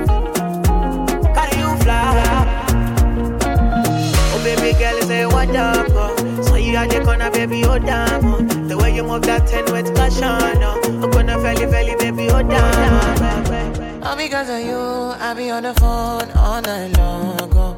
The 6.89 7.01
corner, 7.03 7.31
baby, 7.31 7.63
oh 7.65 7.79
damn. 7.79 8.25
Oh. 8.25 8.41
The 8.67 8.77
way 8.77 8.95
you 8.95 9.03
move 9.03 9.23
that 9.23 9.47
ten 9.47 9.65
with 9.71 9.95
caution. 9.95 10.23
Oh. 10.23 10.81
I'm 10.85 11.09
gonna 11.11 11.39
felly 11.39 11.65
felly, 11.65 11.95
baby, 11.95 12.29
oh 12.29 12.43
damn. 12.43 14.03
All 14.03 14.15
because 14.15 14.49
of 14.49 14.59
you, 14.59 14.77
I 14.77 15.33
be 15.33 15.49
on 15.49 15.63
the 15.63 15.73
phone 15.75 16.29
all 16.31 16.61
night 16.61 16.97
long. 16.97 17.77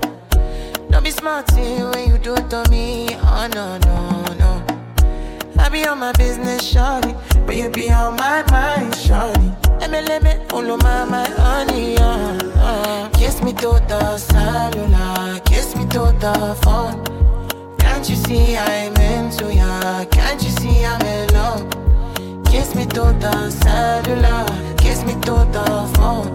Don't 0.89 1.03
be 1.03 1.11
smart 1.11 1.51
when 1.53 2.09
you 2.09 2.17
do 2.17 2.35
it 2.35 2.49
to 2.49 2.63
me. 2.69 3.09
Oh 3.21 3.47
no, 3.53 3.77
no, 3.77 4.23
no. 4.39 4.65
I 5.59 5.69
be 5.69 5.85
on 5.85 5.99
my 5.99 6.11
business, 6.13 6.61
shawty. 6.73 7.13
But 7.45 7.55
you 7.55 7.69
be 7.69 7.91
on 7.91 8.15
my 8.15 8.43
mind, 8.51 8.93
shawty. 8.93 9.53
Me, 10.23 10.45
follow 10.49 10.77
my, 10.77 11.05
my 11.05 11.25
honey, 11.29 11.97
uh, 11.97 12.37
uh. 12.57 13.09
Kiss 13.09 13.41
me 13.41 13.53
to 13.53 13.79
the 13.87 14.17
cellular, 14.17 15.39
kiss 15.41 15.75
me 15.75 15.83
to 15.89 16.13
the 16.19 16.57
phone. 16.63 17.24
Can't 18.05 18.19
you 18.19 18.23
see 18.23 18.55
I'm 18.55 18.95
into 18.97 19.51
ya? 19.51 20.05
Can't 20.11 20.39
you 20.43 20.51
see 20.51 20.85
I'm 20.85 21.01
in 21.01 21.27
love? 21.33 21.65
Kiss 22.45 22.75
me 22.75 22.85
to 22.85 23.01
the 23.19 23.49
cellular, 23.49 24.45
kiss 24.77 25.03
me 25.03 25.13
to 25.21 25.41
the 25.51 25.91
phone. 25.95 26.29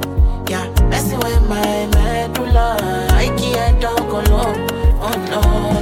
Yeah, 0.48 0.66
messing 0.88 1.20
with 1.20 1.48
my 1.48 1.86
medulla. 1.94 2.76
I 3.12 3.28
can't 3.38 3.80
talk 3.80 4.00
alone. 4.00 4.66
Oh 4.98 5.14
no, 5.30 5.79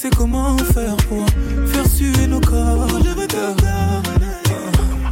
sais 0.00 0.08
je 0.08 0.14
sais 0.14 0.16
comment 0.16 0.56
faire 0.72 0.96
pour 1.08 1.26
faire 1.66 1.86
suer 1.86 2.26
nos 2.26 2.40
corps. 2.40 2.88
Je 3.04 3.10
veux 3.10 3.26
ton 3.26 3.54
corps. 3.56 4.02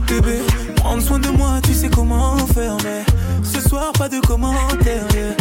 Bébé, 0.07 0.39
prendre 0.77 1.03
soin 1.03 1.19
de 1.19 1.29
moi, 1.29 1.61
tu 1.63 1.75
sais 1.75 1.91
comment 1.91 2.37
faire, 2.55 2.77
mais 2.85 3.05
ce 3.43 3.61
soir 3.69 3.93
pas 3.93 4.09
de 4.09 4.19
commentaires. 4.21 5.07
yeah. 5.15 5.35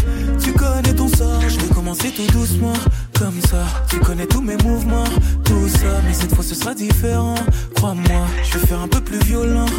Tu 0.44 0.52
connais 0.52 0.94
ton 0.94 1.08
sort, 1.08 1.42
je 1.48 1.60
vais 1.60 1.74
commencer 1.74 2.12
tout 2.12 2.28
doucement, 2.34 2.74
comme 3.18 3.40
ça. 3.50 3.64
Tu 3.90 4.00
connais 4.00 4.28
tous 4.28 4.42
mes 4.42 4.58
mouvements, 4.58 5.08
tout 5.46 5.70
ça, 5.70 6.02
mais 6.06 6.14
cette 6.14 6.36
fois 6.36 6.44
ce 6.44 6.56
sera 6.56 6.74
différent. 6.74 7.36
Crois-moi, 7.76 8.28
je 8.44 8.58
vais 8.58 8.68
faire 8.68 8.82
un 8.82 8.88
peu 8.90 9.00
plus 9.00 9.20
violent. 9.20 9.72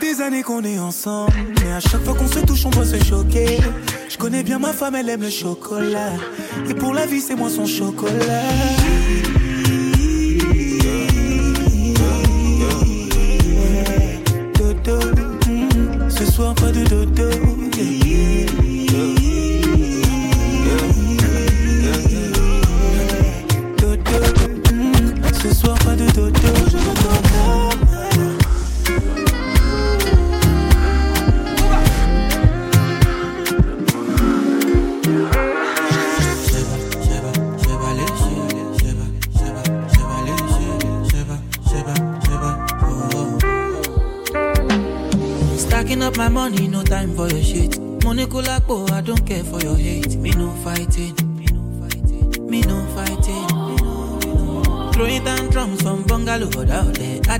Des 0.00 0.20
années 0.20 0.42
qu'on 0.42 0.62
est 0.62 0.78
ensemble, 0.78 1.32
mais 1.60 1.72
à 1.72 1.80
chaque 1.80 2.04
fois 2.04 2.14
qu'on 2.14 2.28
se 2.28 2.38
touche, 2.40 2.64
on 2.66 2.70
doit 2.70 2.84
se 2.84 3.02
choquer. 3.02 3.58
Connais 4.20 4.42
bien 4.42 4.58
ma 4.58 4.74
femme, 4.74 4.96
elle 4.96 5.08
aime 5.08 5.22
le 5.22 5.30
chocolat, 5.30 6.12
et 6.68 6.74
pour 6.74 6.92
la 6.92 7.06
vie, 7.06 7.22
c'est 7.22 7.36
moi 7.36 7.48
son 7.48 7.64
chocolat. 7.64 8.12
Ce 16.10 16.24
soir, 16.30 16.54
pas 16.54 16.70
de. 16.70 16.84
Dodo. 16.84 18.59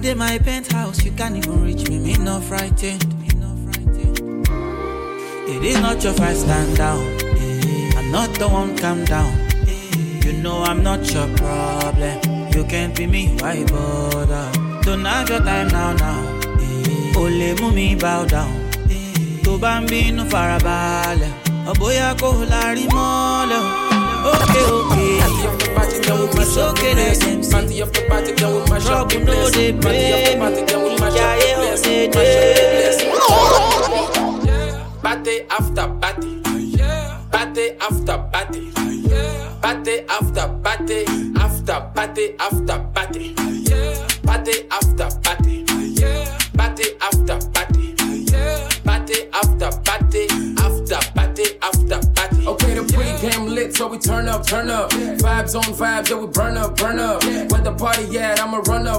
Out 0.01 0.03
there. 0.03 0.13
I 0.13 0.15
did 0.15 0.17
my 0.17 0.39
penthouse, 0.39 1.05
you 1.05 1.13
can't 1.13 1.37
even 1.37 1.65
reach 1.65 1.89
me. 1.89 1.99
Me 1.99 2.15
no 2.15 2.41
frightened. 2.41 3.05
It 5.53 5.65
is 5.65 5.81
not 5.81 6.03
your 6.03 6.13
fight, 6.15 6.37
stand 6.37 6.77
down. 6.77 7.01
I'm 7.97 8.11
not 8.13 8.33
the 8.39 8.49
one, 8.49 8.77
calm 8.77 9.05
down. 9.05 9.33
You 10.25 10.33
know 10.43 10.63
I'm 10.63 10.83
not 10.83 11.13
your 11.13 11.27
problem. 11.37 12.51
You 12.55 12.65
can't 12.65 12.95
be 12.97 13.07
me, 13.07 13.37
why 13.41 13.65
bother? 13.65 14.51
Don't 14.83 15.05
have 15.05 15.29
your 15.29 15.41
time 15.41 15.69
now, 15.69 15.93
now. 15.95 16.41
Eh, 16.61 17.17
O 17.17 17.29
lè 17.29 17.55
mú 17.61 17.71
mi 17.75 17.95
bow 17.97 18.25
down. 18.27 18.53
Tó 19.45 19.59
bá 19.59 19.81
ń 19.81 19.87
bínú 19.91 20.25
farabalẹ̀, 20.31 21.33
ọ̀bóyá 21.71 22.15
kò 22.21 22.29
lárí 22.53 22.85
mọ́lẹ̀. 22.95 23.63
o. 24.25 24.33
Ókè 24.33 25.60
òkè, 26.15 26.43
ìsókè 26.43 26.91
lẹ́sìn 26.99 27.39
sí. 27.43 27.51
Trouble 28.87 29.19
no 29.25 29.51
dey 29.55 29.73
pay 29.83 30.37
me, 30.41 30.49
ìjayé 31.07 31.51
ò 31.57 31.77
dey 31.85 32.09
dé. 32.15 32.27
Party 35.03 35.35
after 35.59 35.89
party. 36.01 36.31
Party 37.33 37.65
after 37.87 38.19
party. 38.33 38.63
Party 39.63 39.95
after 40.17 40.49
party. 40.73 41.05
After 41.45 41.81
party 41.95 42.27
after 42.29 42.29
party. 42.29 42.29
Party 42.29 42.29
after 42.29 42.29
party. 42.29 42.29
Party 42.39 42.80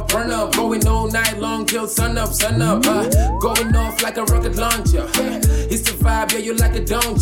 Up, 0.02 0.08
burn 0.08 0.32
up. 0.32 0.56
Going 0.56 0.88
all 0.88 1.08
night 1.12 1.38
long 1.38 1.64
till 1.66 1.88
sun 1.88 2.18
up, 2.18 2.30
sun 2.30 2.60
up. 2.60 2.84
Uh, 2.88 3.08
going 3.38 3.76
off 3.76 4.02
like 4.02 4.18
a 4.18 4.24
rocket 4.24 4.56
launcher. 4.56 5.08
It's 5.70 5.84
the 5.84 5.92
vibe, 5.92 6.34
yeah, 6.34 6.40
you 6.40 6.56
like 6.56 6.74
it, 6.74 6.88
don't? 6.88 7.20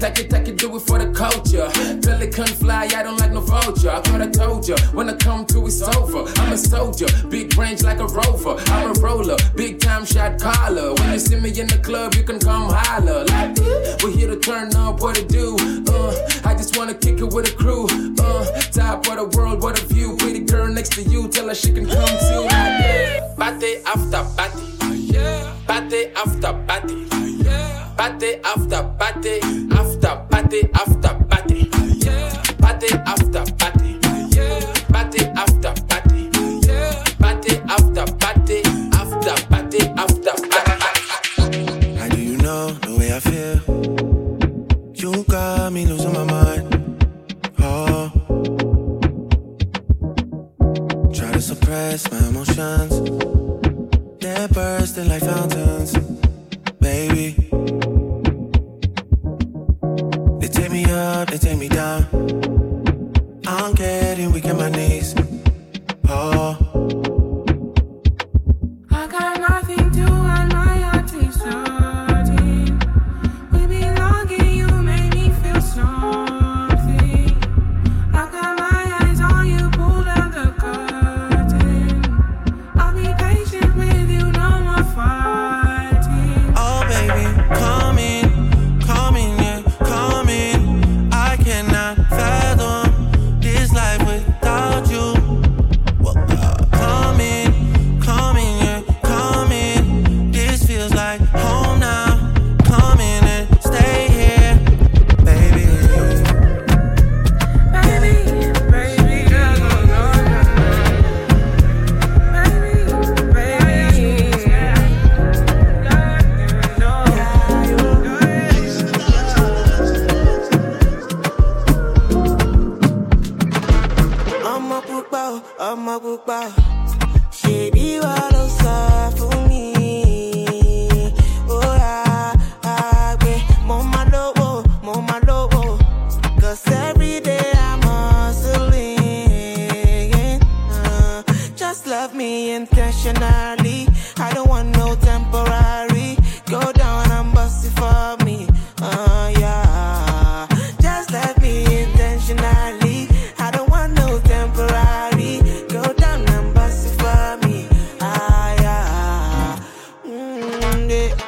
Take 0.00 0.18
it, 0.18 0.30
take 0.30 0.48
it, 0.48 0.56
do 0.56 0.74
it 0.76 0.80
for 0.80 0.98
the 0.98 1.12
culture. 1.12 1.68
Pelican 2.00 2.46
fly, 2.46 2.88
I 2.96 3.02
don't 3.02 3.20
like 3.20 3.32
no 3.32 3.40
vulture. 3.40 3.90
I 3.90 4.00
thought 4.00 4.22
I 4.22 4.28
told 4.28 4.66
ya, 4.66 4.76
when 4.92 5.10
I 5.10 5.14
come 5.14 5.44
to, 5.46 5.66
it's 5.66 5.82
over. 5.82 6.24
I'm 6.40 6.52
a 6.52 6.56
soldier, 6.56 7.06
big 7.28 7.56
range 7.58 7.82
like 7.82 8.00
a 8.00 8.06
rover. 8.06 8.56
I'm 8.68 8.90
a 8.90 8.94
roller, 9.00 9.36
big 9.54 9.78
time 9.78 10.06
shot 10.06 10.40
caller. 10.40 10.94
When 10.94 11.12
you 11.12 11.18
see 11.18 11.36
me 11.36 11.50
in 11.60 11.66
the 11.66 11.78
club, 11.78 12.14
you 12.14 12.24
can 12.24 12.38
come 12.38 12.70
holler. 12.72 13.24
Like, 13.26 13.58
we're 14.02 14.10
here 14.10 14.28
to 14.28 14.38
turn 14.38 14.74
up, 14.74 15.02
what 15.02 15.16
to 15.16 15.24
do. 15.26 15.56
Uh, 15.86 16.16
I 16.44 16.54
just 16.54 16.78
wanna 16.78 16.94
kick 16.94 17.20
it 17.20 17.28
with 17.34 17.52
a 17.52 17.54
next 20.80 20.94
to 20.94 21.02
you, 21.02 21.28
tell 21.28 21.46
her 21.46 21.54
she 21.54 21.70
can 21.72 21.84
come 21.86 22.06
too. 22.06 22.40
Like, 22.40 23.36
party 23.36 23.76
after 23.84 24.24
party. 24.34 24.64
Party 25.66 26.06
after 26.16 26.52
party. 26.66 27.06
Party. 27.98 28.36
After 28.42 28.82
party 28.98 29.69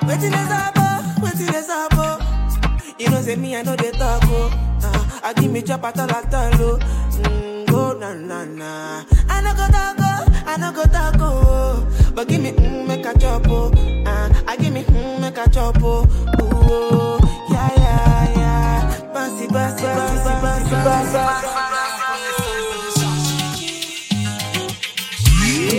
Waiting 0.07 0.33
is 0.33 0.50
up, 0.50 0.76
waiting 1.22 1.55
is 1.55 1.68
up. 1.68 1.92
You 2.98 3.09
know, 3.11 3.20
say 3.22 3.37
me, 3.37 3.57
I 3.57 3.62
know 3.62 3.76
they 3.76 3.90
talk, 3.92 4.22
oh. 4.26 4.50
Uh, 4.85 5.20
I 5.22 5.33
give 5.35 5.50
me 5.50 5.62
chop 5.62 5.85
at 5.85 5.98
all, 5.98 6.11
at 6.11 6.35
all, 6.35 6.55
oh. 6.55 6.78
Mm, 7.22 7.66
go, 7.68 7.92
na, 7.98 8.14
na, 8.14 8.44
na. 8.44 9.05
I 9.28 9.40
no 9.40 9.52
go 9.55 9.66
talk, 9.68 9.96
oh, 9.98 10.42
I 10.46 10.57
no 10.57 10.72
go 10.72 10.85
talk, 10.85 11.14
oh. 11.20 12.12
But 12.14 12.28
give 12.28 12.40
me, 12.42 12.52
mm, 12.52 12.87
make 12.87 13.07
a 13.07 13.18
chop, 13.18 13.46
oh. 13.48 13.70
Uh, 14.07 14.42
I 14.46 14.57
give 14.57 14.72
me, 14.72 14.83
mm, 14.85 15.20
make 15.20 15.38
a 15.38 15.48
chop, 15.50 15.76
oh. 15.83 16.05
Ooh, 16.05 16.50
oh. 16.52 17.18
Yeah, 17.50 17.70
yeah, 17.76 18.38
yeah. 18.38 19.12
Bouncy, 19.14 19.46
bouncy, 19.48 19.87
bouncy, 19.96 20.40
bouncy, 20.42 20.76
bouncy. 20.85 21.52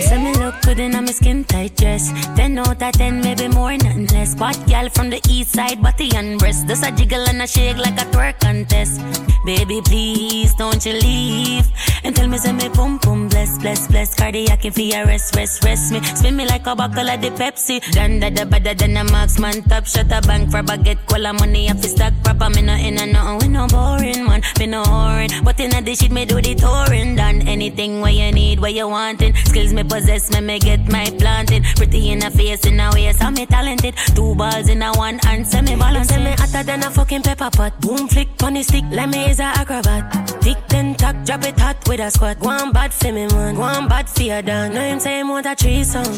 Them 0.08 0.26
in 0.72 0.94
a 0.94 1.02
my 1.02 1.12
skin 1.12 1.44
tight 1.44 1.76
dress. 1.76 2.10
10 2.36 2.58
out 2.58 2.82
of 2.82 2.92
10, 2.92 3.20
maybe 3.20 3.48
more, 3.48 3.76
nothing 3.76 4.06
less. 4.06 4.34
Bad 4.34 4.56
gal 4.66 4.88
from 4.88 5.10
the 5.10 5.20
east 5.28 5.54
side, 5.54 5.82
body 5.82 6.10
and 6.16 6.38
breast. 6.38 6.66
Does 6.66 6.82
a 6.82 6.90
jiggle 6.90 7.28
and 7.28 7.42
a 7.42 7.46
shake 7.46 7.76
like 7.76 8.00
a 8.00 8.04
twerk 8.12 8.40
contest. 8.40 9.00
Baby, 9.44 9.80
please 9.84 10.54
don't 10.54 10.84
you 10.86 10.94
leave. 10.94 11.66
And 12.02 12.16
tell 12.16 12.28
me, 12.28 12.38
say 12.38 12.52
me 12.52 12.68
pum 12.70 12.98
pum 12.98 13.28
bless, 13.28 13.58
bless, 13.58 13.86
bless. 13.88 14.14
Cardiac 14.14 14.64
if 14.64 14.78
you 14.78 14.92
rest, 15.04 15.36
rest, 15.36 15.64
rest 15.64 15.92
me. 15.92 16.00
Spin 16.02 16.36
me 16.36 16.46
like 16.46 16.66
a 16.66 16.74
buckle 16.74 17.08
of 17.08 17.20
the 17.20 17.30
Pepsi. 17.30 17.80
Done 17.92 18.20
da 18.20 18.30
da 18.30 18.44
better 18.44 18.74
than 18.74 18.96
a 18.96 19.04
marksman. 19.04 19.62
Top 19.64 19.86
shot 19.86 20.10
a 20.10 20.20
bank 20.26 20.50
for 20.50 20.62
baguette. 20.62 21.04
Cola 21.06 21.34
money 21.34 21.70
off 21.70 21.80
the 21.82 21.88
stock 21.88 22.14
proper. 22.22 22.48
Me 22.50 22.62
no 22.62 22.74
in 22.74 22.98
and 22.98 23.12
nothing, 23.12 23.38
we 23.38 23.48
no 23.48 23.66
boring 23.66 24.24
man. 24.24 24.42
Me 24.58 24.66
no 24.66 24.82
whoring. 24.82 25.44
But 25.44 25.60
in 25.60 25.74
a 25.74 25.82
the 25.82 25.94
shit, 25.94 26.10
me 26.10 26.24
do 26.24 26.40
the 26.40 26.54
touring. 26.54 27.16
Done 27.16 27.46
anything 27.46 28.00
where 28.00 28.12
you 28.12 28.32
need, 28.32 28.60
where 28.60 28.70
you 28.70 28.88
wanting. 28.88 29.34
Skills 29.34 29.72
me 29.72 29.84
possess, 29.84 30.30
me 30.30 30.40
me 30.40 30.53
get 30.58 30.88
my 30.88 31.04
planted. 31.18 31.64
Pretty 31.76 32.10
in 32.10 32.22
a 32.22 32.30
face, 32.30 32.64
in 32.66 32.80
a 32.80 32.90
waist, 32.92 33.22
I'm 33.22 33.34
me 33.34 33.46
talented. 33.46 33.94
Two 34.14 34.34
balls 34.34 34.68
in 34.68 34.82
a 34.82 34.92
one 34.92 35.18
hand, 35.18 35.46
semi 35.46 35.76
balance. 35.76 36.08
Say 36.08 36.22
me 36.22 36.32
hotter 36.32 36.62
than 36.62 36.82
a 36.82 36.90
fucking 36.90 37.22
pepper 37.22 37.50
pot. 37.50 37.80
Boom 37.80 38.08
flick 38.08 38.28
the 38.38 38.62
stick, 38.62 38.84
like 38.90 39.10
me 39.10 39.30
is 39.30 39.40
a 39.40 39.44
acrobat. 39.44 40.42
Tick 40.42 40.58
then 40.68 40.94
tack, 40.94 41.24
drop 41.24 41.44
it 41.44 41.58
hot 41.58 41.76
with 41.88 42.00
a 42.00 42.10
squat. 42.10 42.38
Go 42.40 42.50
on 42.50 42.72
bad 42.72 42.92
for 42.92 43.12
me 43.12 43.26
man, 43.26 43.54
go 43.54 43.62
on 43.62 43.88
bad 43.88 44.08
for 44.08 44.22
your 44.22 44.42
done. 44.42 44.74
Now 44.74 44.82
him 44.82 45.00
say 45.00 45.20
him 45.20 45.28
want 45.28 45.46
a 45.46 45.54
threesome. 45.54 46.14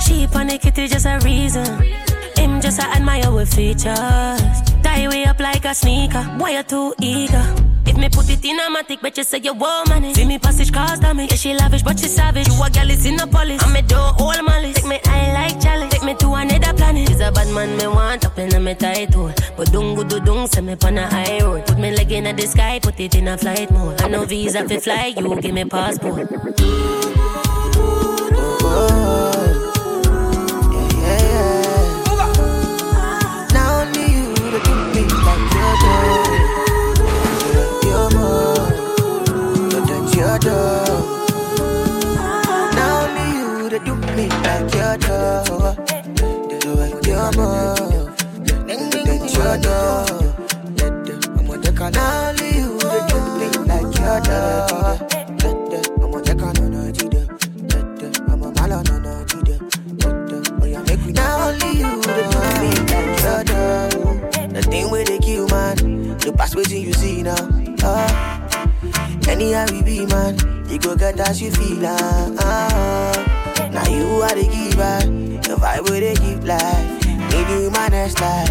Sheep 0.00 0.34
on 0.34 0.46
the 0.46 0.58
kitty 0.58 0.86
just 0.86 1.06
a 1.06 1.18
reason. 1.24 2.13
Him 2.36 2.60
just 2.60 2.78
a 2.80 2.84
admire 2.84 3.30
with 3.30 3.52
features. 3.54 4.40
Tie 4.82 5.08
way 5.08 5.24
up 5.24 5.40
like 5.40 5.64
a 5.64 5.74
sneaker. 5.74 6.24
Boy 6.38 6.50
you 6.50 6.62
too 6.62 6.94
eager. 7.00 7.44
If 7.86 7.96
me 7.98 8.08
put 8.08 8.28
it 8.30 8.44
in 8.44 8.58
a 8.58 8.62
matic, 8.74 9.02
bet 9.02 9.16
you 9.18 9.24
say 9.24 9.40
you 9.42 9.52
want 9.52 9.88
money. 9.88 10.14
See 10.14 10.24
me 10.24 10.38
passage 10.38 10.72
cars 10.72 10.98
damage. 11.00 11.30
Yeah, 11.30 11.36
she 11.36 11.54
lavish, 11.54 11.82
but 11.82 11.98
she 11.98 12.08
savage. 12.08 12.48
You 12.48 12.62
a 12.62 12.70
gal 12.70 12.90
is 12.90 13.04
in 13.04 13.20
a 13.20 13.26
police. 13.26 13.62
I'm 13.62 13.76
a 13.76 13.82
door 13.82 14.12
all 14.18 14.42
malice. 14.42 14.76
Take 14.76 14.86
me 14.86 15.00
eye 15.04 15.32
like 15.32 15.60
chalice. 15.60 15.92
Take 15.92 16.02
me 16.02 16.14
to 16.14 16.32
another 16.34 16.74
planet. 16.74 17.08
He's 17.08 17.20
a 17.20 17.30
bad 17.30 17.48
man, 17.54 17.76
me 17.76 17.86
want 17.86 18.24
up 18.24 18.38
in 18.38 18.54
a 18.54 18.60
me 18.60 18.74
tight 18.74 19.12
hole. 19.14 19.32
But 19.56 19.70
don't 19.70 19.94
go 19.94 20.02
do 20.02 20.18
dung, 20.20 20.46
send 20.46 20.66
me 20.66 20.76
on 20.82 20.98
a 20.98 21.06
high 21.08 21.40
road. 21.40 21.66
Put 21.66 21.78
me 21.78 21.90
leg 21.94 22.10
in 22.12 22.34
the 22.34 22.46
sky, 22.46 22.80
put 22.82 22.98
it 22.98 23.14
in 23.14 23.28
a 23.28 23.36
flight 23.36 23.70
mode. 23.70 24.00
I 24.00 24.08
know 24.08 24.24
visa 24.24 24.66
fi 24.66 24.78
fly, 24.78 25.14
you 25.16 25.40
give 25.40 25.54
me 25.54 25.64
passport. 25.64 26.28
love. 45.24 45.76
They 45.86 46.58
do 46.58 46.72
it, 46.84 47.06
your 47.06 47.30
move. 47.32 48.14
I'm 51.36 51.46
gonna 51.46 51.62
take 51.62 51.80
on 51.80 51.96
all 51.96 52.34
you. 52.34 52.76
It 52.76 53.12
I'm 56.00 56.10
gonna 56.10 56.24
take 56.24 56.42
on 56.42 56.56
all 56.56 56.72
you. 56.72 57.14
Let 60.86 61.00
now 61.14 61.48
only 61.48 61.70
you. 61.78 61.90
Like 62.00 63.20
your 63.22 63.42
dog. 63.44 63.94
The 64.54 64.62
thing 64.62 64.86
kill, 65.20 65.46
man. 65.48 65.76
The 66.18 66.32
past 66.36 66.54
waiting 66.54 66.82
you 66.82 66.92
see 66.92 67.22
now. 67.22 67.48
Anyhow 69.28 69.66
we 69.70 69.82
be, 69.82 70.06
man. 70.06 70.36
You 70.68 70.78
go 70.78 70.96
get 70.96 71.20
as 71.20 71.40
you 71.42 71.50
feel, 71.50 71.86
ah. 71.86 71.94
Uh, 72.38 73.30
uh 73.30 73.33
now 73.84 73.90
you 73.92 74.22
are 74.22 74.34
the 74.34 74.44
giver, 74.44 74.98
the 75.48 75.56
vibe 75.56 75.88
where 75.88 76.00
they 76.00 76.14
give 76.14 76.44
life. 76.44 77.06
Need 77.30 77.48
you 77.48 77.70
my 77.70 77.88
next 77.88 78.20
life. 78.20 78.48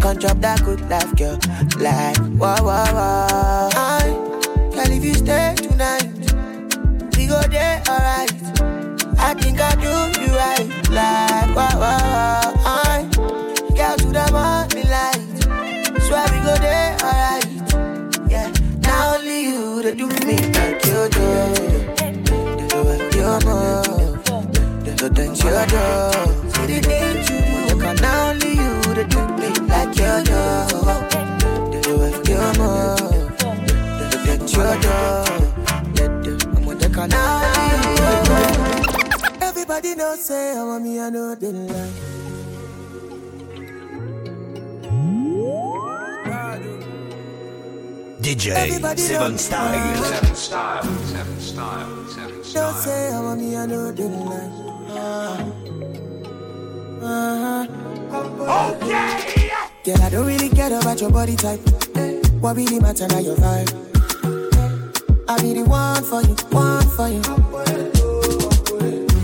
Can't 0.00 0.20
drop 0.20 0.38
that 0.40 0.62
good 0.64 0.80
life, 0.88 1.14
girl. 1.16 1.38
Like, 1.78 2.18
wah, 2.38 2.56
wah, 2.62 2.86
wah. 2.92 3.70
I, 3.74 4.08
girl, 4.72 4.90
if 4.90 5.04
you 5.04 5.14
stay 5.14 5.54
tonight, 5.56 6.08
we 7.16 7.26
go 7.26 7.40
there, 7.48 7.82
alright. 7.88 8.32
I 9.18 9.34
think 9.34 9.60
I 9.60 9.74
do 9.76 10.20
you 10.20 10.32
right. 10.34 10.68
Like, 10.90 11.54
wah, 11.54 11.74
wah, 11.74 12.00
wah. 12.14 12.52
I, 12.64 13.08
girl, 13.76 13.96
to 13.96 14.06
the 14.06 14.26
morning 14.32 14.88
light. 14.88 16.02
Swear 16.02 16.26
we 16.32 16.38
go 16.40 16.54
there, 16.56 16.96
alright. 17.02 18.30
Yeah, 18.30 18.52
now 18.80 19.16
only 19.16 19.44
you 19.44 19.82
that 19.82 19.96
do 19.96 20.06
me 20.26 20.36
like 20.56 20.84
you 20.86 21.08
do. 21.10 22.68
Do 22.68 22.88
it, 22.88 23.14
you 23.14 23.48
move. 23.48 23.89
Do 25.00 25.08
the 25.08 25.14
things 25.14 25.42
you 25.42 25.48
do. 25.48 25.56
See 26.50 26.66
the 26.66 26.78
things 26.86 27.30
you 27.30 27.40
do. 27.70 27.80
Cause 27.80 28.00
now 28.02 28.28
only 28.28 28.50
you 28.50 28.72
that 28.92 29.08
do 29.08 29.20
me 29.40 29.48
like 29.72 29.96
you 29.96 30.14
do. 30.28 30.40
Do 31.80 31.92
it, 32.04 32.28
you 32.28 32.42
move. 32.60 33.32
Do 33.96 34.04
the 34.12 34.18
things 34.26 34.52
you. 34.52 34.60
I'm 36.54 36.64
gonna 36.64 36.80
take 36.80 36.96
now. 37.08 37.40
Everybody 39.40 39.94
know 39.94 40.14
say 40.16 40.52
I 40.54 40.62
want 40.64 40.84
me, 40.84 41.00
I 41.00 41.08
know 41.08 41.34
they 41.34 41.50
lie. 41.50 41.90
DJ 48.20 48.50
Everybody 48.50 49.00
Seven 49.00 49.30
know- 49.32 49.36
Style. 49.38 50.04
Seven 50.04 50.34
Style, 50.34 50.82
seven 50.82 51.40
style, 51.40 52.06
seven 52.08 52.42
Don't 52.52 52.74
say 52.76 53.12
I 53.14 53.20
want 53.22 53.40
me, 53.40 53.56
I 53.56 53.64
know 53.64 53.92
they 53.92 54.04
lie. 54.04 54.69
Okay. 58.50 59.50
Girl, 59.84 60.02
I 60.02 60.10
don't 60.10 60.26
really 60.26 60.48
care 60.48 60.78
about 60.78 61.00
your 61.00 61.10
body 61.10 61.36
type. 61.36 61.60
What 62.40 62.56
really 62.56 62.80
matter 62.80 63.06
now 63.08 63.18
your 63.18 63.36
vibe. 63.36 63.70
I 65.28 65.40
be 65.40 65.54
the 65.54 65.64
one 65.64 66.02
for 66.02 66.22
you, 66.22 66.34
one 66.50 66.86
for 66.96 67.08
you. 67.08 67.22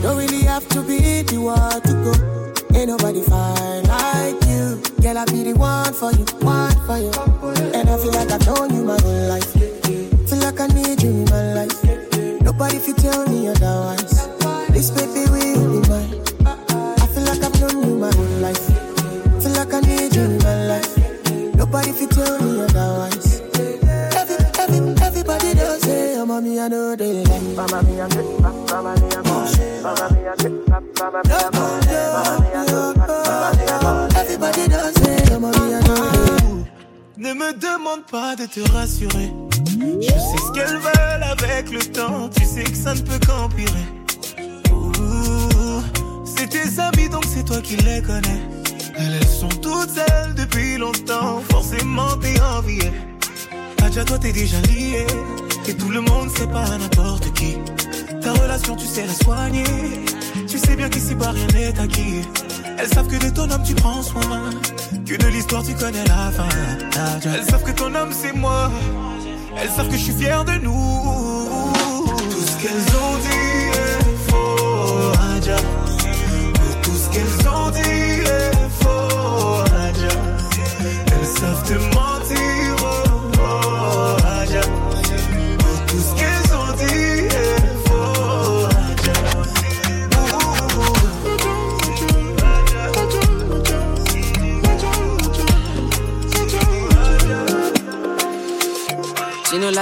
Don't 0.02 0.16
really 0.16 0.42
have 0.42 0.68
to 0.68 0.82
be 0.82 1.22
the 1.22 1.38
one 1.38 1.80
to 1.82 1.92
go. 2.04 2.12
Ain't 2.78 2.88
nobody 2.88 3.22
fine 3.22 3.84
like 3.84 4.44
you. 4.46 4.80
Girl, 5.02 5.18
I 5.18 5.24
be 5.26 5.42
the 5.42 5.54
one 5.58 5.92
for 5.92 6.12
you, 6.12 6.24
one 6.46 6.76
for 6.86 6.98
you. 6.98 7.10
And 7.74 7.88
I 7.88 7.96
feel 7.98 8.12
like 8.12 8.30
I've 8.30 8.46
known 8.46 8.72
you 8.72 8.84
my 8.84 9.00
whole 9.00 9.28
life. 9.28 9.52
Feel 10.28 10.38
like 10.38 10.60
I 10.60 10.68
need 10.68 11.02
you 11.02 11.10
in 11.10 11.24
my 11.24 11.54
life. 11.54 11.84
Nobody 12.42 12.78
fi 12.78 12.92
tell 12.92 13.26
me 13.26 13.48
otherwise. 13.48 14.15
This 14.76 14.90
baby 14.90 15.24
will 15.32 15.80
be 15.80 15.88
mine. 15.88 16.20
I 16.44 17.06
feel 17.06 17.24
like 17.24 17.42
I've 17.42 17.60
known 17.62 17.82
you 17.88 17.96
my 17.96 18.12
whole 18.14 18.36
life. 18.44 18.60
Feel 19.42 19.52
like 19.52 19.72
I 19.72 19.80
need 19.80 20.14
you 20.14 20.20
in 20.20 20.36
my 20.44 20.66
life. 20.68 20.92
Nobody 21.56 21.92
fi 21.92 22.04
tell 22.04 22.38
me 22.42 22.60
otherwise. 22.60 23.40
Every, 24.20 24.36
every, 24.60 24.78
everybody 25.00 25.54
does 25.54 25.80
say, 25.80 26.18
oh, 26.18 26.26
mommy, 26.26 26.60
I 26.60 26.68
know 26.68 26.94
they 26.94 27.24
like. 27.24 27.42
Mama, 27.56 27.82
me, 27.84 28.02
I'm 28.02 28.10
good. 28.10 28.40
Mama, 28.42 28.94
me, 29.00 29.16
I'm 29.16 29.22
good. 29.24 29.40
Mama, 29.82 30.10
me, 30.12 30.26
I'm 30.28 30.36
good. 30.36 30.68
Mama, 30.68 31.22
me, 31.24 31.32
I'm 31.32 31.50
good. 33.80 34.14
Everybody 34.14 34.68
does 34.68 34.94
say, 34.96 35.24
oh, 35.32 35.40
mommy, 35.40 35.74
I 35.74 35.80
know 35.86 36.66
they 37.16 37.22
Ne 37.22 37.32
me 37.32 37.52
demande 37.54 38.04
pas 38.10 38.36
de 38.36 38.44
te 38.44 38.60
rassurer. 38.72 39.32
Je 40.02 40.10
sais 40.10 40.42
ce 40.46 40.52
qu'elles 40.52 40.76
veulent 40.76 41.22
avec 41.22 41.70
le 41.70 41.80
temps. 41.80 42.28
Tu 42.28 42.44
sais 42.44 42.64
que 42.64 42.76
ça 42.76 42.94
ne 42.94 43.00
peut 43.00 43.18
qu'empirer. 43.26 43.95
C'est 46.36 46.48
tes 46.48 46.80
amis 46.80 47.08
donc 47.08 47.24
c'est 47.26 47.44
toi 47.44 47.60
qui 47.62 47.76
les 47.76 48.02
connais. 48.02 48.40
Elles, 48.98 49.26
sont 49.26 49.48
toutes 49.48 49.90
seules 49.90 50.34
depuis 50.34 50.76
longtemps. 50.76 51.42
Forcément 51.50 52.16
t'es 52.20 52.40
envié. 52.40 52.90
Adja 53.82 54.04
toi 54.04 54.18
t'es 54.18 54.32
déjà 54.32 54.60
lié. 54.62 55.06
Et 55.68 55.74
tout 55.74 55.88
le 55.88 56.00
monde 56.00 56.28
c'est 56.36 56.50
pas 56.50 56.68
n'importe 56.78 57.32
qui. 57.34 57.56
Ta 58.20 58.32
relation 58.32 58.76
tu 58.76 58.86
sais 58.86 59.06
la 59.06 59.14
soigner. 59.14 59.64
Tu 60.46 60.58
sais 60.58 60.76
bien 60.76 60.88
qu'ici 60.88 61.14
bas 61.14 61.30
rien 61.30 61.46
n'est 61.54 61.80
acquis. 61.80 62.22
Elles 62.78 62.88
savent 62.88 63.08
que 63.08 63.24
de 63.24 63.30
ton 63.30 63.50
homme 63.50 63.64
tu 63.64 63.74
prends 63.74 64.02
soin. 64.02 64.50
Que 65.06 65.16
de 65.16 65.26
l'histoire 65.28 65.62
tu 65.62 65.74
connais 65.74 66.04
la 66.04 66.30
fin. 66.30 66.48
Adja. 67.14 67.30
Elles 67.34 67.44
savent 67.44 67.64
que 67.64 67.72
ton 67.72 67.94
homme 67.94 68.12
c'est 68.12 68.34
moi. 68.34 68.70
Elles 69.60 69.70
savent 69.70 69.88
que 69.88 69.96
je 69.96 70.02
suis 70.02 70.12
fier 70.12 70.44
de 70.44 70.52
nous. 70.52 71.72
Tout 72.30 72.46
ce 72.46 72.62
qu'elles 72.62 72.96
ont 72.96 73.16
dit 73.22 73.35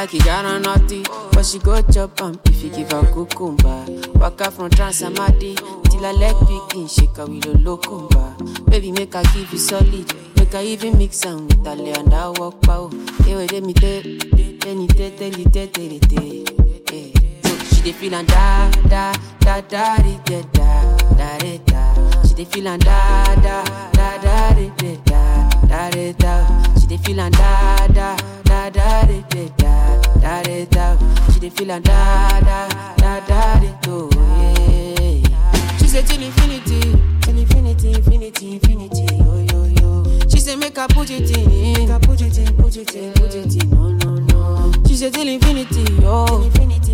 like 0.04 0.14
it, 0.14 0.24
got 0.24 0.44
on 0.44 0.62
naughty. 0.62 1.02
But 1.32 1.46
she 1.46 1.58
go 1.58 1.80
chop 1.82 2.20
am 2.20 2.38
if 2.44 2.62
you 2.62 2.70
give 2.70 2.92
her 2.92 3.02
cucumber. 3.12 3.86
Waka 4.18 4.50
from 4.50 4.68
Transamadi 4.70 5.56
till 5.90 6.04
I 6.04 6.12
leg 6.12 6.34
picking, 6.46 6.86
shake 6.88 7.16
her 7.16 7.26
with 7.26 7.46
a 7.46 7.50
locumba. 7.58 8.70
Baby, 8.70 8.92
make 8.92 9.14
her 9.14 9.22
give 9.34 9.50
you 9.52 9.58
solid. 9.58 10.12
Make 10.36 10.52
her 10.52 10.60
even 10.60 10.98
mix 10.98 11.24
am 11.24 11.46
with 11.48 11.64
her 11.64 11.74
lay 11.74 11.92
and 11.92 12.12
I 12.12 12.28
walk 12.30 12.60
pow. 12.62 12.90
Hey, 13.24 13.34
wait, 13.36 13.62
me 13.62 13.72
tell, 13.72 14.02
tell 14.02 14.76
you 14.76 14.86
tell, 14.88 15.10
tell 15.10 15.38
you 15.38 15.98
tell. 16.00 16.20
Hey. 16.90 17.12
She 17.72 17.82
dey 17.82 17.92
feel 17.92 18.14
and 18.14 18.28
da 18.28 18.70
da 18.88 19.12
da 19.40 19.60
da 19.62 19.96
da 19.96 20.18
da 20.24 20.42
da 20.52 20.96
da 21.16 21.58
da. 21.66 22.22
She 22.28 22.34
dey 22.34 22.44
feel 22.44 22.68
and 22.68 22.82
da 22.84 23.34
da 23.36 23.64
da 23.92 24.18
da 24.18 24.52
da 24.52 25.50
da 25.68 25.90
da 25.90 26.12
da. 26.12 26.74
She 26.80 26.86
dey 26.88 26.96
feel 26.98 27.20
and 27.20 27.34
da 27.34 27.86
da 27.88 28.43
da 28.74 29.04
da 29.06 29.20
da 29.30 29.42
da 29.56 30.02
da 30.20 30.42
da 30.42 30.64
da. 30.70 31.32
She 31.32 31.40
dey 31.40 31.50
feel 31.50 31.70
and 31.70 31.84
da 31.84 32.40
da 32.40 32.68
da 32.96 33.20
da 33.28 33.60
di, 33.60 33.70
do. 33.82 34.10
She 35.78 35.86
say 35.88 36.02
till 36.02 36.22
infinity, 36.22 36.80
till 37.22 37.38
infinity, 37.38 37.88
infinity, 37.94 38.52
infinity, 38.54 39.06
yo 39.16 39.34
yo 39.50 39.64
yo. 39.80 40.28
She 40.28 40.38
say 40.40 40.56
make 40.56 40.76
her 40.76 40.86
put 40.88 41.10
it 41.10 41.30
in, 41.36 41.72
make 41.74 41.88
her 41.88 41.98
put 42.00 42.20
it 42.20 42.36
in, 42.38 42.56
put 42.56 42.76
it 42.76 42.94
in, 42.94 43.12
put 43.14 43.34
it 43.34 43.62
in, 43.62 43.70
no 43.70 43.88
no 43.92 44.14
no. 44.16 44.33
She 44.86 44.96
say 44.96 45.10
till 45.10 45.28
infinity, 45.28 45.82
yo, 46.02 46.24
infinity, 46.42 46.92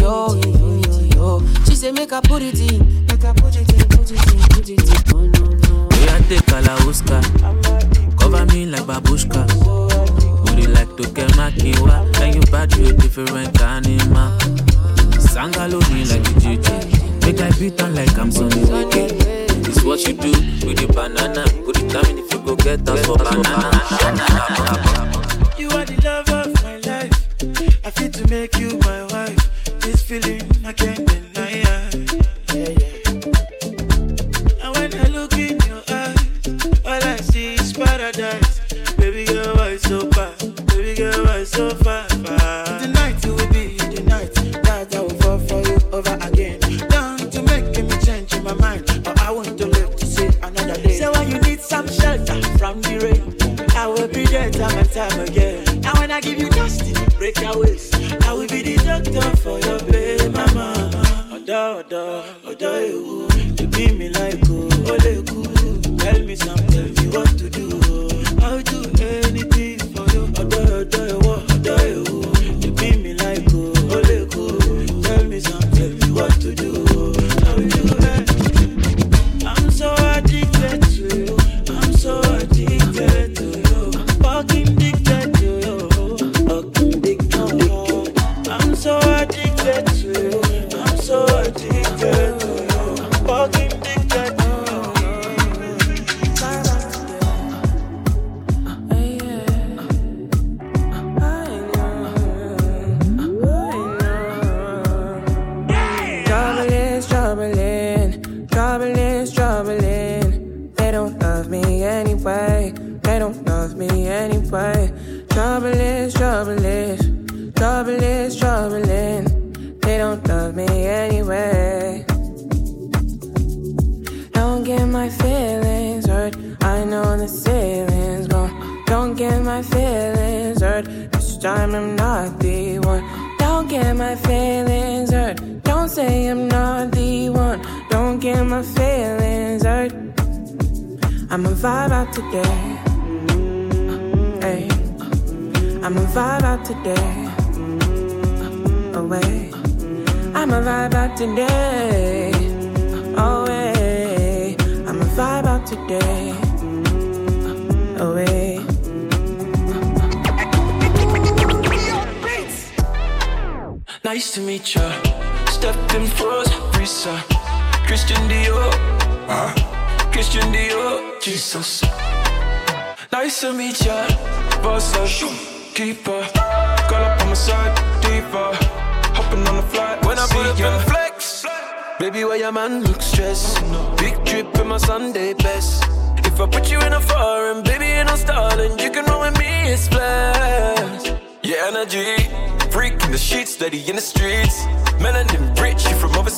yo, 0.00 0.32
infinity, 0.34 1.16
yo. 1.16 1.40
She 1.66 1.74
say 1.74 1.92
make 1.92 2.10
her 2.10 2.20
put 2.22 2.42
it 2.42 2.58
in, 2.60 3.06
make 3.06 3.22
her 3.22 3.34
put 3.34 3.56
it 3.56 3.72
in, 3.72 3.88
put 3.88 4.10
it 4.10 4.32
in, 4.32 4.40
put 4.50 4.68
it 4.68 4.82
in, 4.82 5.14
oh, 5.14 5.20
no 5.20 5.26
no 5.26 5.44
no. 5.52 5.88
We 5.90 6.04
a 6.08 6.18
take 6.28 6.46
Kalauska, 6.46 7.18
cover 8.18 8.44
me 8.52 8.66
like 8.66 8.82
babushka. 8.82 9.44
You 10.56 10.68
like 10.70 10.96
to 10.96 11.02
get 11.12 11.36
my 11.36 11.50
kiwa? 11.50 12.20
And 12.22 12.34
you 12.36 12.40
bad 12.50 12.72
a 12.78 12.92
different 12.92 13.60
animal. 13.60 14.30
Sangalo 15.18 15.80
me 15.92 16.04
like 16.04 16.20
a 16.20 16.32
JJ. 16.40 17.26
Make 17.26 17.40
I 17.40 17.50
beat 17.58 17.82
on 17.82 17.94
like 17.94 18.16
I'm 18.16 18.30
Sonny 18.30 18.64
Wicked. 18.64 19.10
This 19.64 19.82
what 19.84 20.00
you 20.06 20.14
do 20.14 20.30
with 20.66 20.78
the 20.78 20.86
banana. 20.94 21.44
Put 21.64 21.78
it 21.82 21.92
down 21.92 22.18
if 22.18 22.32
you 22.32 22.40
go 22.40 22.54
get 22.56 22.88
us 22.88 23.04
for 23.04 23.16
banana. 23.16 25.10
To 28.26 28.30
make 28.30 28.56
you 28.58 28.78
my 28.78 29.02
wife. 29.04 29.36
This 29.80 30.02
feeling 30.02 30.42
I 30.64 30.72
can't 30.72 31.06
deny. 31.06 31.50
Yeah, 31.50 31.90
yeah. 32.52 33.04
And 34.62 34.70
when 34.76 34.94
I 34.94 35.08
look 35.08 35.32
in 35.34 35.58
your 35.68 35.82
eyes, 35.88 36.78
all 36.84 37.02
I 37.02 37.16
see 37.16 37.54
is 37.54 37.72
paradise. 37.72 38.60
Baby 38.96 39.24
girl, 39.24 39.56
why 39.56 39.76
so 39.76 40.08
far? 40.10 40.32
Baby 40.68 40.94
girl, 40.94 41.24
why 41.24 41.44
so 41.44 41.70
far? 41.70 42.08
far? 42.08 42.78
Tonight 42.80 43.24
will 43.26 43.36
be 43.52 43.76
the 43.78 44.02
night 44.06 44.34
that 44.64 44.94
I 44.94 45.00
will 45.00 45.10
fall 45.20 45.38
for 45.38 45.60
you 45.68 45.78
over 45.92 46.16
again. 46.28 46.60
Down 46.88 47.18
to 47.18 47.42
make 47.42 47.76
me 47.76 47.96
change 48.04 48.38
my 48.42 48.54
mind, 48.54 48.88
or 49.06 49.14
I 49.20 49.30
want 49.30 49.58
to 49.58 49.66
live 49.66 49.96
to 49.96 50.06
see 50.06 50.28
another 50.42 50.80
day. 50.82 50.98
So 50.98 51.12
when 51.12 51.30
you 51.30 51.40
need 51.40 51.60
some 51.60 51.88
shelter 51.88 52.40
from 52.58 52.80
the 52.82 52.98
rain, 53.00 53.70
I 53.76 53.86
will 53.86 54.08
be 54.08 54.24
there 54.26 54.50
time 54.50 54.78
and 54.78 54.90
time 54.90 55.20
again. 55.20 55.66
And 55.68 55.98
when 55.98 56.10
I 56.10 56.20
give 56.20 56.38
you 56.38 56.48
dusty, 56.50 56.94
break 57.18 57.38
your 57.40 57.58
waist, 57.58 57.93
I 58.22 58.32
will 58.32 58.48
be 58.48 58.62
the 58.62 58.76
doctor 58.84 59.36
for 59.38 59.58
your 59.60 59.78
baby 59.90 60.28
mama. 60.28 60.90
Oda, 61.32 61.84
oda, 61.84 62.24
oda, 62.46 62.86
you, 62.86 63.28
you 63.58 63.66
be 63.68 63.92
me 63.92 64.08
like 64.10 64.38
oh, 64.48 64.92
ole 64.92 65.22
cool. 65.24 65.96
Tell 65.98 66.20
me 66.22 66.36
something, 66.36 66.94
me 66.94 67.06
what 67.16 67.28
to 67.38 67.50
do. 67.50 67.68
I'll 68.42 68.62
do 68.62 68.84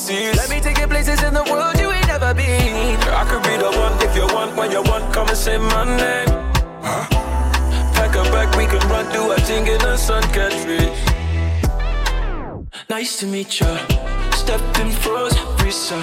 overseas. 0.07 0.37
Let 0.37 0.49
me 0.49 0.59
take 0.59 0.77
you 0.79 0.87
places 0.87 1.23
in 1.23 1.33
the 1.33 1.43
world 1.43 1.79
you 1.79 1.91
ain't 1.91 2.07
never 2.07 2.33
been. 2.33 2.97
I 2.99 3.25
could 3.29 3.43
be 3.43 3.57
the 3.57 3.71
one 3.77 3.93
if 4.01 4.15
you 4.15 4.27
want, 4.33 4.55
when 4.55 4.71
you 4.71 4.81
want, 4.83 5.13
come 5.13 5.27
and 5.27 5.37
say 5.37 5.57
my 5.57 5.83
name. 5.83 6.27
Huh? 6.81 7.07
Pack 7.93 8.15
a 8.15 8.23
bag, 8.31 8.55
we 8.55 8.65
can 8.65 8.79
run, 8.89 9.11
do 9.11 9.31
a 9.31 9.35
thing 9.41 9.67
in 9.67 9.79
the 9.79 9.97
sun, 9.97 10.23
can't. 10.33 10.55
Nice 12.89 13.19
to 13.19 13.25
meet 13.25 13.59
ya. 13.59 13.77
Stepping 14.31 14.91
froze, 14.91 15.35
Risa. 15.61 15.99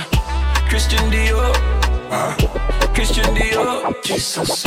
Christian 0.68 1.10
Dior. 1.10 1.54
Huh? 2.10 2.34
Christian 2.94 3.34
Dior. 3.34 3.94
Jesus. 4.04 4.66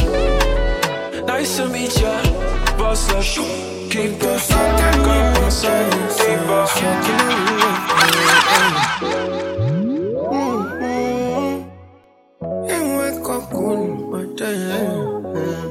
Nice 1.25 1.57
to 1.57 1.67
meet 1.67 1.99
ya. 2.01 2.21
Boss 2.77 3.09
up, 3.09 3.23
keep 3.89 4.23
us 4.23 4.49
Got 4.49 4.99
on 4.99 5.33
my 5.41 5.49
side, 5.49 6.07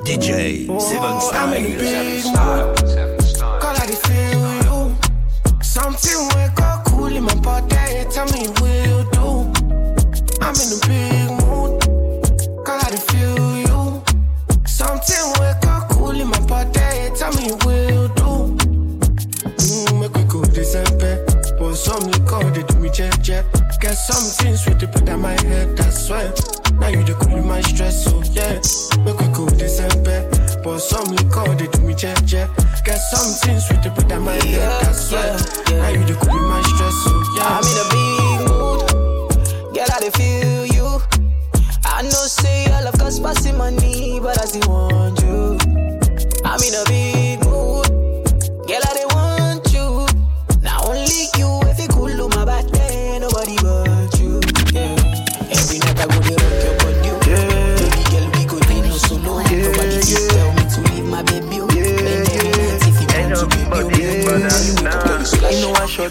DJ 0.05 0.67
Seven. 0.81 1.19
Call 3.59 3.75
I 3.75 3.87
feel 4.05 4.47
you. 4.63 4.79
Something 5.61 6.21
wake 6.37 6.61
up 6.61 6.85
cool 6.85 7.17
in 7.17 7.25
my 7.25 7.35
body. 7.41 8.05
Tell 8.13 8.27
me 8.27 8.49
will 8.61 9.16
Get 23.97 24.15
something 24.15 24.57
sweet 24.57 24.79
to 24.81 24.89
put 24.89 25.09
on 25.09 25.23
my 25.23 25.33
head, 25.41 25.81
I 25.81 25.89
swear. 25.89 26.31
Now 26.79 26.89
you 26.89 27.03
the 27.03 27.15
cool 27.15 27.43
my 27.43 27.63
stress, 27.63 28.05
so 28.05 28.23
yeah. 28.37 28.61
Make 29.03 29.19
we 29.19 29.27
go 29.33 29.49
December. 29.49 30.29
Pour 30.63 30.79
some 30.79 31.17
liquor, 31.17 31.49
they 31.57 31.67
do 31.67 31.81
me 31.81 31.95
jet 31.95 32.23
jet. 32.27 32.51
Get 32.85 32.99
something 32.99 33.59
sweet 33.59 33.83
to 33.85 33.91
put 33.91 34.13
on 34.13 34.23
my 34.23 34.35
head, 34.35 34.85
I 34.85 34.93
swear. 34.93 35.33
Now 35.81 35.89
you 35.89 36.05
the 36.05 36.15
cool 36.21 36.26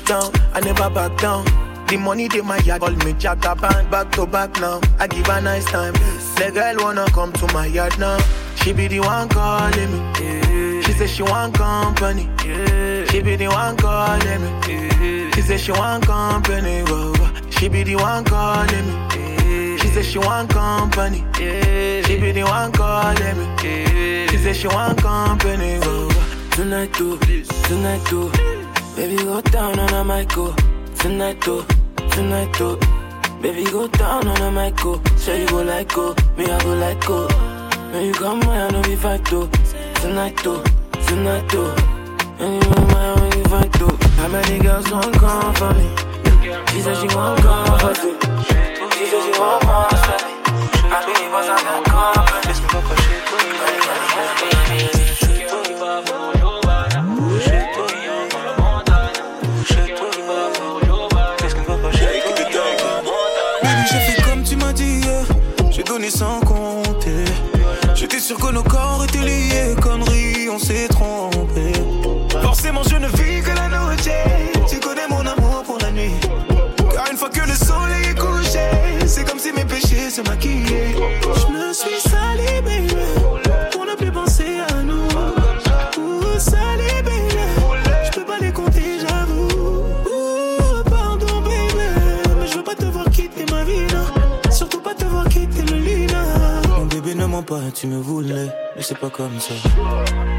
down, 0.06 0.32
I 0.54 0.60
never 0.62 0.90
back 0.90 1.18
down. 1.18 1.46
The 1.88 1.98
money 1.98 2.28
they 2.28 2.42
my 2.42 2.58
yard, 2.60 2.82
call 2.82 2.92
me 2.92 3.14
Jagaban. 3.14 3.90
Back 3.92 4.12
to 4.14 4.26
back 4.26 4.60
now, 4.60 4.82
I 5.00 5.08
give 5.08 5.28
a 5.28 5.42
nice 5.42 5.66
time. 5.66 5.94
The 6.38 6.52
girl 6.54 6.84
wanna 6.84 7.06
come 7.12 7.32
to 7.34 7.54
my 7.54 7.68
yard 7.68 7.98
now. 8.00 8.18
She 8.56 8.74
be 8.74 8.88
the 8.88 9.00
one 9.02 9.30
calling 9.30 9.92
me. 9.92 10.82
She 10.84 10.92
say 10.94 11.08
she 11.08 11.24
want 11.24 11.54
company. 11.56 12.30
She 13.10 13.22
be 13.22 13.36
the 13.36 13.48
one 13.48 13.78
calling 13.78 14.42
me. 14.42 15.32
She 15.34 15.42
say 15.42 15.58
she 15.58 15.72
want 15.72 16.06
company. 16.06 16.82
Whoa, 16.84 17.14
whoa. 17.14 17.50
She 17.52 17.70
be 17.70 17.84
the 17.84 17.96
one 17.96 18.24
calling 18.24 18.88
me. 18.88 19.78
She 19.78 19.88
say 19.90 20.02
she 20.02 20.18
want 20.18 20.50
company. 20.50 21.24
She 21.36 22.20
be 22.20 22.32
the 22.32 22.44
one 22.44 22.72
calling 22.72 23.38
me. 23.38 24.28
She 24.30 24.38
say 24.38 24.54
she 24.54 24.68
want 24.68 24.98
company. 25.02 25.78
Whoa, 25.80 26.08
whoa. 26.08 26.50
Tonight 26.52 26.94
too, 26.94 27.20
tonight 27.68 28.04
too. 28.08 28.55
Baby 28.96 29.18
go 29.18 29.42
down 29.42 29.78
on 29.78 29.94
a 29.94 30.04
mic 30.06 30.30
go. 30.30 30.56
Tonight 31.00 31.42
though, 31.42 31.66
tonight 32.12 32.56
though. 32.58 32.78
Baby 33.42 33.66
go 33.66 33.90
down 33.90 34.26
on 34.26 34.42
a 34.42 34.50
mic 34.50 34.78
go. 34.78 35.02
Say 35.18 35.42
you 35.42 35.48
go 35.48 35.64
like 35.64 35.94
go, 35.94 36.16
me 36.38 36.46
I 36.46 36.64
go 36.64 36.74
like 36.76 37.06
go. 37.06 37.28
When 37.92 38.06
you 38.06 38.14
come 38.14 38.40
my 38.40 38.66
I 38.66 38.72
know 38.72 38.82
we 38.88 38.96
fight 38.96 39.26
too. 39.26 39.50
Tonight 39.96 40.40
though, 40.44 40.64
tonight 41.08 41.50
though. 41.50 41.76
And 42.40 42.64
you 42.64 42.70
know 42.70 42.88
my 42.88 43.20
when 43.20 43.38
you 43.38 43.44
fight 43.46 43.74
too. 43.74 43.98
How 44.16 44.30
many 44.30 44.60
girls 44.60 44.90
want 44.90 45.14
come 45.16 45.54
for 45.56 45.74
me? 45.74 45.88
She 46.72 46.80
said 46.82 46.96
she 46.96 47.14
want 47.14 47.42
come 47.42 47.80
for 47.80 47.94
me. 48.02 48.16
She 48.96 49.06
said 49.12 49.24
she 49.26 49.40
want 49.40 49.66
more 49.66 49.90
for 49.90 50.20
me. 50.24 50.34
I 50.88 51.04
believe 51.06 51.34
I 51.34 51.46
got 51.48 51.86
company. 52.72 54.55
Sûr 68.26 68.40
que 68.40 68.52
nos 68.52 68.64
corps 68.64 69.05
pas, 97.46 97.60
tu 97.74 97.88
me 97.88 97.98
voulais, 97.98 98.50
mais 98.76 98.82
c'est 98.82 98.98
pas 98.98 99.10
comme 99.10 99.40
ça. 99.40 99.54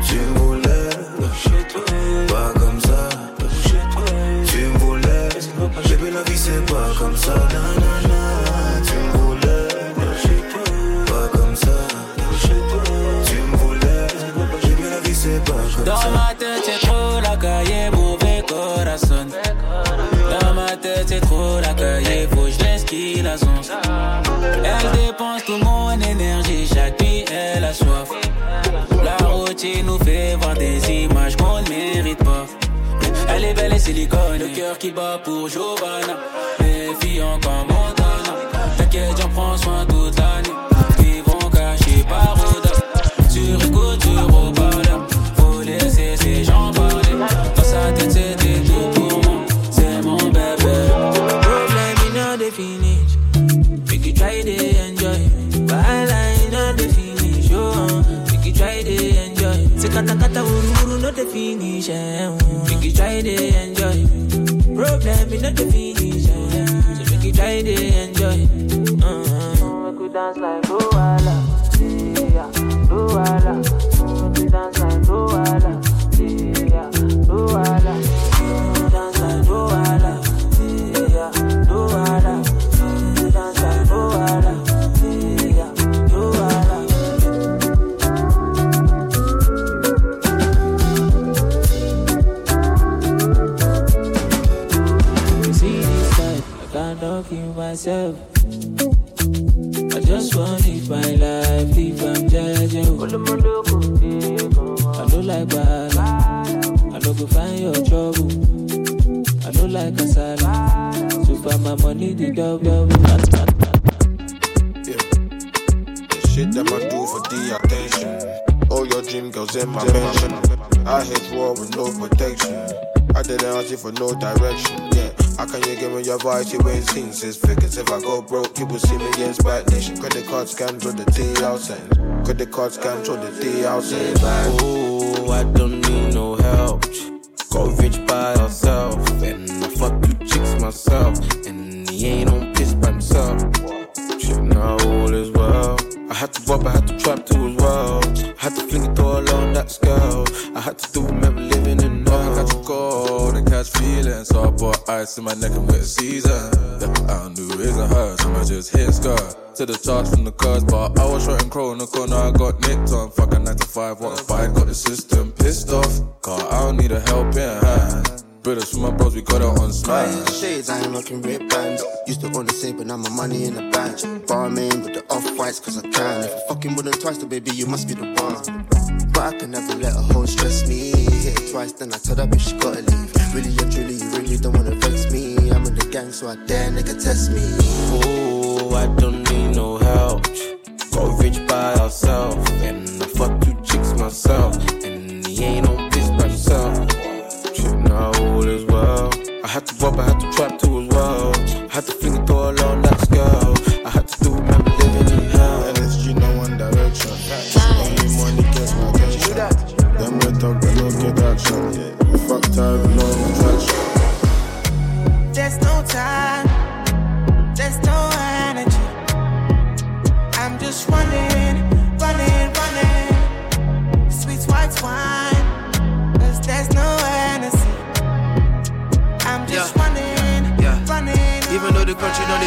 Tu 0.06 0.16
me 0.16 0.38
voulais, 0.38 0.90
pas 2.28 2.52
comme 2.58 2.80
ça. 2.80 3.08
Tu 4.46 4.58
me 4.58 4.78
voulais, 4.78 5.28
bébé, 5.88 6.10
la 6.10 6.22
vie 6.22 6.38
c'est 6.38 6.64
pas 6.66 6.88
comme 6.98 7.16
ça. 7.16 7.34
passé 29.66 29.82
nous 29.82 29.98
fait 29.98 30.36
voir 30.36 30.54
des 30.54 30.78
images 30.90 31.36
qu'on 31.36 31.60
ne 31.60 31.68
mérite 31.68 32.18
pas. 32.18 32.46
Elle 33.28 33.44
est 33.44 33.54
belle 33.54 33.72
et 33.72 33.78
silicone, 33.78 34.38
le 34.38 34.48
cœur 34.54 34.78
qui 34.78 34.90
bat 34.90 35.20
pour 35.24 35.48
Giovanna. 35.48 36.16
Les 36.60 36.94
filles 37.00 37.22
comme 37.42 37.66
Montana, 37.68 38.34
t'inquiète, 38.76 39.16
j'en 39.20 39.28
prends 39.28 39.56
soin 39.56 39.84
toute 39.86 40.18
l'année. 40.18 40.56
Ils 41.00 41.22
vont 41.22 41.50
cacher 41.50 42.04
par 42.08 42.36
eux. 42.38 42.55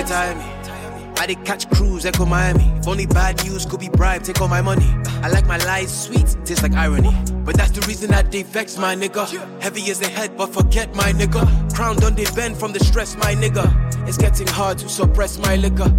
they 0.07 0.35
me. 0.35 0.59
I 1.17 1.25
did 1.25 1.43
catch 1.43 1.69
crews, 1.71 2.05
echo 2.05 2.25
Miami. 2.25 2.63
If 2.77 2.87
only 2.87 3.05
bad 3.05 3.43
news 3.43 3.65
could 3.65 3.81
be 3.81 3.89
bribed, 3.89 4.25
take 4.25 4.39
all 4.39 4.47
my 4.47 4.61
money. 4.61 4.87
I 5.21 5.27
like 5.27 5.45
my 5.47 5.57
lies 5.57 6.05
sweet, 6.05 6.27
tastes 6.45 6.63
like 6.63 6.73
irony. 6.73 7.13
But 7.43 7.57
that's 7.57 7.71
the 7.71 7.85
reason 7.87 8.09
that 8.11 8.31
they 8.31 8.43
vex, 8.43 8.77
my 8.77 8.95
nigga. 8.95 9.27
Heavy 9.61 9.81
is 9.81 9.99
the 9.99 10.07
head, 10.07 10.37
but 10.37 10.53
forget, 10.53 10.95
my 10.95 11.11
nigga. 11.11 11.43
Crown 11.73 11.97
done 11.97 12.15
they 12.15 12.25
bend 12.35 12.57
from 12.57 12.71
the 12.71 12.79
stress, 12.79 13.17
my 13.17 13.35
nigga. 13.35 13.67
It's 14.07 14.17
getting 14.17 14.47
hard 14.47 14.77
to 14.77 14.87
suppress 14.87 15.37
my 15.37 15.57
liquor 15.57 15.93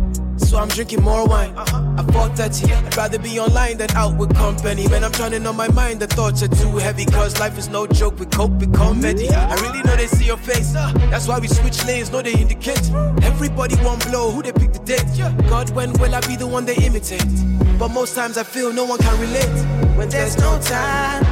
so 0.50 0.58
I'm 0.58 0.66
drinking 0.66 1.02
more 1.04 1.26
wine. 1.28 1.56
Uh-huh. 1.56 1.94
I 1.96 2.02
thought 2.12 2.34
that 2.34 2.52
I'd 2.68 2.96
rather 2.96 3.20
be 3.20 3.38
online 3.38 3.78
than 3.78 3.90
out 3.92 4.16
with 4.18 4.34
company. 4.34 4.88
Man, 4.88 5.04
I'm 5.04 5.12
turning 5.12 5.46
on 5.46 5.54
my 5.54 5.68
mind. 5.68 6.00
The 6.00 6.08
thoughts 6.08 6.42
are 6.42 6.48
too 6.48 6.76
heavy. 6.78 7.04
Cause 7.04 7.38
life 7.38 7.56
is 7.56 7.68
no 7.68 7.86
joke. 7.86 8.18
We 8.18 8.26
cope 8.26 8.50
with 8.58 8.74
comedy. 8.74 9.28
I 9.30 9.54
really 9.60 9.80
know 9.82 9.94
they 9.94 10.08
see 10.08 10.24
your 10.24 10.36
face. 10.36 10.72
That's 10.72 11.28
why 11.28 11.38
we 11.38 11.46
switch 11.46 11.84
lanes. 11.86 12.10
No, 12.10 12.20
they 12.20 12.32
indicate. 12.32 12.90
Everybody 13.22 13.76
won't 13.76 14.04
blow. 14.08 14.32
Who 14.32 14.42
they 14.42 14.52
pick 14.52 14.72
the 14.72 14.80
date? 14.80 15.06
God, 15.48 15.70
when 15.70 15.92
will 16.00 16.14
I 16.14 16.20
be 16.22 16.34
the 16.34 16.48
one 16.48 16.64
they 16.64 16.76
imitate? 16.76 17.30
But 17.78 17.88
most 17.88 18.16
times 18.16 18.36
I 18.36 18.42
feel 18.42 18.72
no 18.72 18.84
one 18.84 18.98
can 18.98 19.20
relate. 19.20 19.58
When 19.96 20.08
there's 20.08 20.36
no 20.36 20.58
time, 20.62 21.22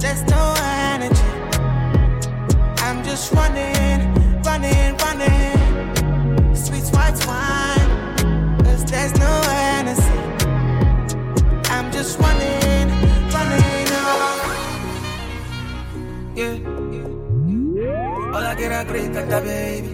there's 0.00 0.24
no 0.24 0.54
energy. 0.58 1.22
I'm 2.82 3.04
just 3.04 3.32
running, 3.32 4.12
running, 4.42 4.96
running. 5.04 6.56
Sweet 6.56 6.88
white 6.92 7.24
wine 7.24 7.57
there's 9.08 9.20
no 9.20 9.30
Hennessy. 9.50 10.12
I'm 11.70 11.90
just 11.92 12.18
running, 12.18 12.88
running 13.32 13.92
off. 13.92 14.40
Yeah. 16.34 16.58
All 18.34 18.44
I 18.44 18.54
get 18.56 18.72
are 18.72 18.84
great 18.84 19.16
at 19.16 19.28
the 19.28 19.40
baby. 19.40 19.88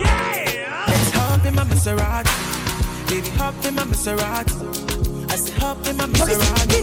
Yeah. 0.00 0.84
Let's 0.88 1.10
hop 1.10 1.44
in 1.46 1.54
my 1.54 1.64
Maserati. 1.64 3.08
Baby, 3.08 3.28
hop 3.38 3.64
in 3.64 3.74
my 3.74 3.84
Maserati. 3.84 5.30
I 5.30 5.36
say 5.36 5.54
hop 5.58 5.86
in 5.86 5.96
my 5.96 6.06
Maserati. 6.06 6.80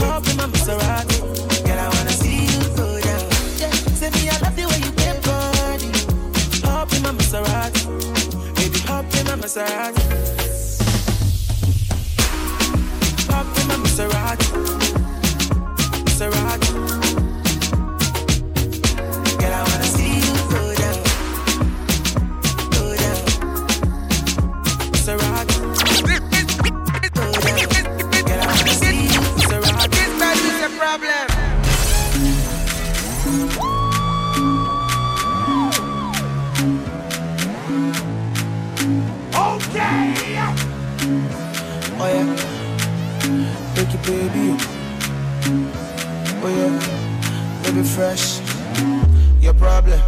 Hop 0.00 0.28
in 0.28 0.36
my 0.36 0.46
Maserati. 0.46 1.18
Girl, 1.64 1.78
I 1.78 1.88
wanna 1.88 2.10
see 2.10 2.31
Maserati. 9.42 10.00
Pop 13.26 13.58
in 13.58 13.66
my 13.66 13.74
Maserati. 13.74 14.81
baby. 44.02 44.56
Oh 46.42 46.50
yeah, 46.50 47.62
baby 47.62 47.82
fresh. 47.82 48.40
Your 49.40 49.54
problem, 49.54 50.00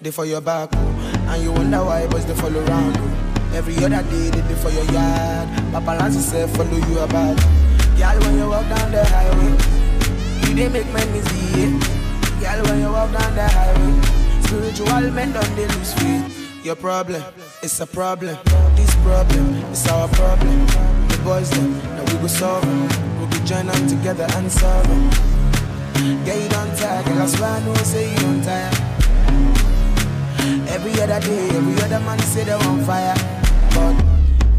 they 0.00 0.10
for 0.10 0.24
your 0.24 0.40
back, 0.40 0.70
oh. 0.72 1.28
and 1.30 1.42
you 1.42 1.52
wonder 1.52 1.84
why 1.84 2.06
boys 2.06 2.26
they 2.26 2.34
follow 2.34 2.64
around. 2.64 2.96
Oh. 2.98 3.20
Every 3.54 3.76
other 3.84 4.02
day 4.10 4.30
they, 4.30 4.42
be 4.42 4.54
for 4.54 4.70
your 4.70 4.84
yard. 4.92 5.48
Paparazzi 5.72 6.20
say 6.20 6.46
follow 6.48 6.76
you 6.76 6.98
about. 7.00 7.36
Girl, 7.98 8.18
when 8.20 8.38
you 8.38 8.48
walk 8.48 8.68
down 8.68 8.92
the 8.92 9.04
highway, 9.04 9.52
you 10.48 10.54
they 10.54 10.68
make 10.68 10.92
men 10.92 11.08
easy. 11.16 11.60
Yeah. 12.40 12.56
Girl, 12.56 12.64
when 12.66 12.80
you 12.80 12.90
walk 12.92 13.12
down 13.12 13.34
the 13.34 13.48
highway, 13.48 14.20
spiritual 14.46 15.10
men 15.12 15.32
don't 15.32 15.56
they 15.56 15.66
lose 15.66 15.92
feet 15.94 16.24
Your 16.64 16.76
problem, 16.76 17.22
it's 17.62 17.80
a 17.80 17.86
problem. 17.86 18.36
This 18.76 18.94
problem, 18.96 19.54
it's 19.70 19.88
our 19.88 20.08
problem. 20.08 20.66
The 21.08 21.20
boys 21.24 21.50
them, 21.50 21.78
now 21.96 22.04
we 22.04 22.12
go 22.20 22.26
solve 22.28 23.09
join 23.44 23.68
on 23.68 23.86
together 23.86 24.26
and 24.36 24.50
sorrow. 24.50 25.10
Yeah, 26.24 26.34
you 26.34 26.48
don't 26.48 26.76
tire, 26.76 27.02
girl, 27.04 27.22
I 27.22 27.26
swear 27.26 27.50
I 27.50 27.60
know, 27.64 27.74
say 27.74 28.10
you 28.10 28.18
don't 28.18 28.42
tire. 28.42 28.70
Every 30.68 30.92
other 31.02 31.20
day, 31.20 31.48
every 31.50 31.82
other 31.82 32.00
man 32.00 32.18
say 32.20 32.44
they're 32.44 32.56
on 32.56 32.84
fire. 32.84 33.14
But, 33.74 33.94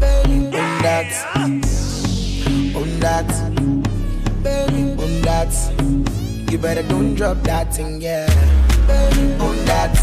baby, 0.00 0.46
on 0.46 0.82
that, 0.82 1.12
on 1.36 3.00
that, 3.00 3.28
baby, 4.42 4.92
on 5.02 5.22
that. 5.22 5.52
You 6.50 6.58
better 6.58 6.82
don't 6.82 7.14
drop 7.14 7.38
that 7.42 7.74
thing, 7.74 8.00
yeah. 8.00 8.26
Baby, 8.86 9.34
on 9.40 9.56
that, 9.66 9.94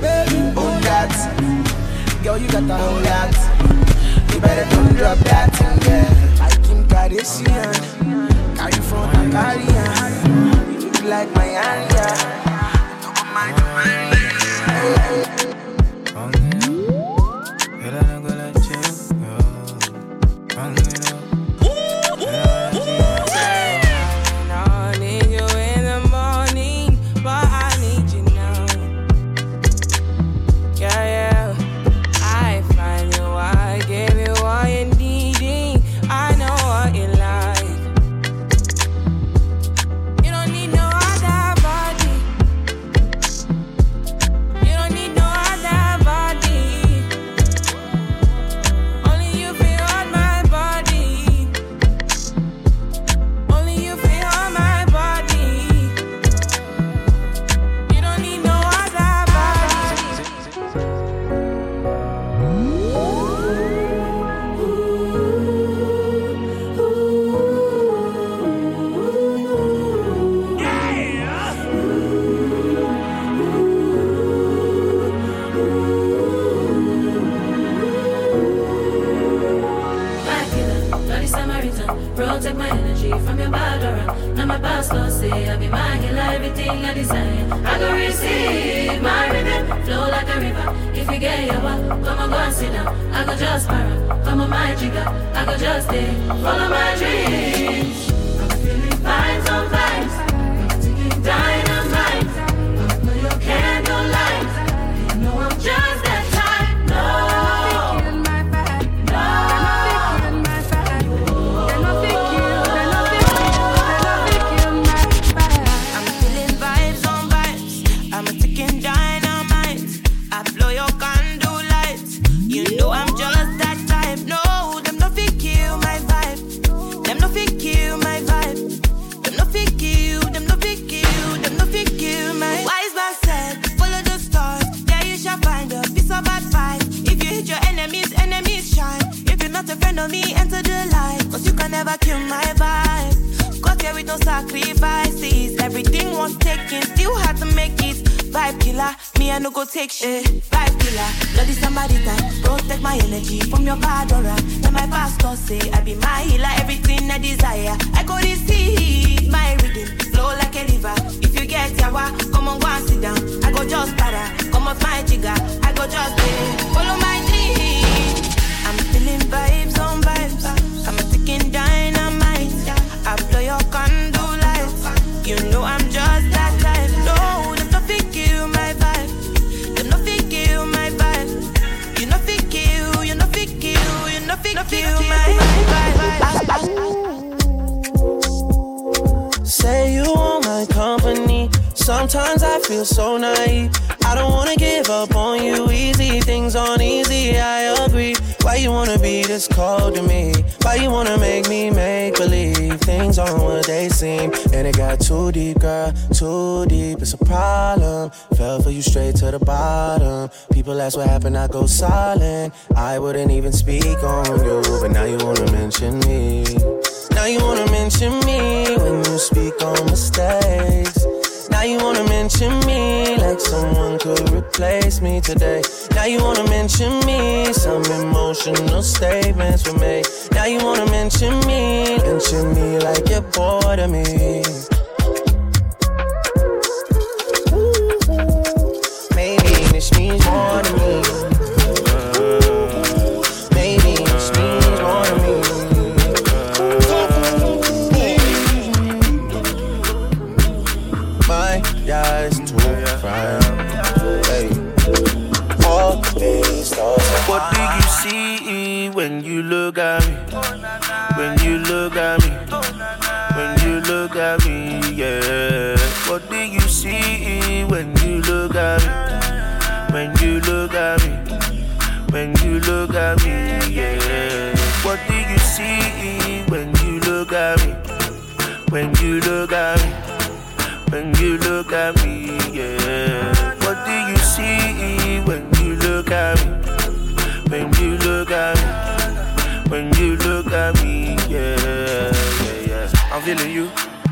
baby, 0.00 0.38
on 0.58 0.82
that. 0.82 1.12
Girl, 2.22 2.38
you 2.38 2.48
got 2.50 2.66
the 2.66 2.76
whole 2.76 3.00
lot. 3.00 4.34
You 4.34 4.40
better 4.40 4.68
don't 4.74 4.94
drop 4.96 5.18
that 5.18 5.54
thing, 5.54 5.78
yeah. 5.88 6.35
Caribbean. 6.96 8.56
Carry 8.56 8.72
from 8.88 9.08
Hungarian. 9.10 10.80
You 10.80 11.08
like 11.10 11.30
my 11.34 11.46
area. 11.46 12.06
Talk 13.02 13.20
my 13.34 14.15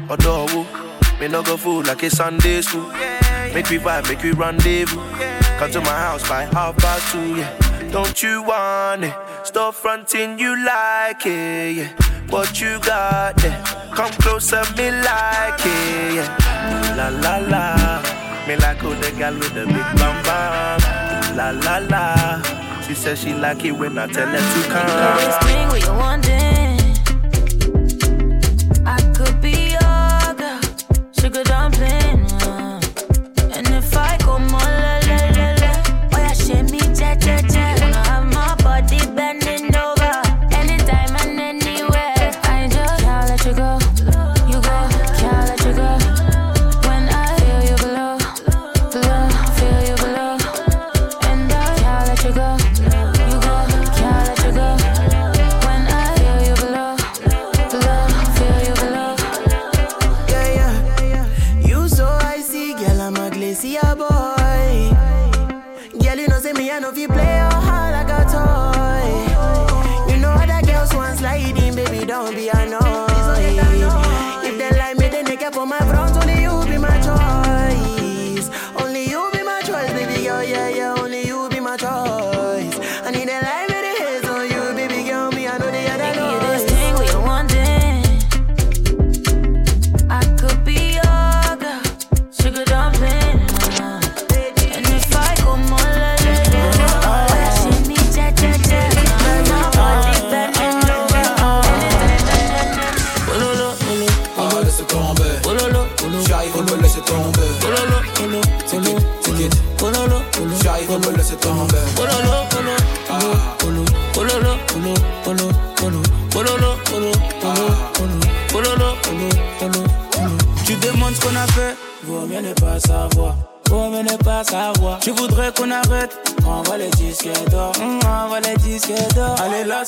you, 0.08 0.14
adore 0.14 0.66
Me 1.20 1.28
no 1.28 1.42
go 1.42 1.56
fool 1.56 1.82
like 1.82 2.02
it's 2.02 2.16
Sunday 2.16 2.60
school. 2.60 2.88
Make 3.54 3.70
we 3.70 3.78
vibe, 3.78 4.08
make 4.08 4.22
we 4.22 4.32
rendezvous. 4.32 5.00
Come 5.58 5.70
to 5.70 5.80
my 5.80 5.90
house 5.90 6.28
by 6.28 6.42
half 6.44 6.76
past 6.78 7.12
two, 7.12 7.36
yeah. 7.36 7.90
Don't 7.92 8.20
you 8.22 8.42
want 8.42 9.04
it? 9.04 9.14
Stop 9.44 9.74
fronting, 9.74 10.38
you 10.38 10.56
like 10.64 11.24
it, 11.24 11.76
yeah. 11.76 11.88
What 12.30 12.60
you 12.60 12.80
got 12.80 13.36
there? 13.36 13.62
Come 13.94 14.10
closer, 14.12 14.62
me 14.76 14.90
like 14.90 15.60
it, 15.60 16.14
yeah. 16.16 16.94
La 16.96 17.08
la 17.08 17.36
la. 17.46 18.02
Me 18.48 18.56
like 18.56 18.82
all 18.82 18.90
the 18.90 19.12
gal 19.16 19.34
with 19.34 19.54
the 19.54 19.64
big 19.66 19.88
bam 19.96 20.22
bam. 20.24 21.36
La 21.36 21.50
la 21.50 21.78
la. 21.86 22.80
She 22.82 22.94
says 22.94 23.20
she 23.20 23.32
like 23.32 23.64
it 23.64 23.72
when 23.72 23.96
I 23.96 24.06
tell 24.08 24.26
her 24.26 24.36
to 24.36 24.68
come. 24.68 24.90
Always 24.90 25.38
bring 25.44 25.68
what 25.68 25.82
you 25.82 25.92
wanting. 25.92 26.43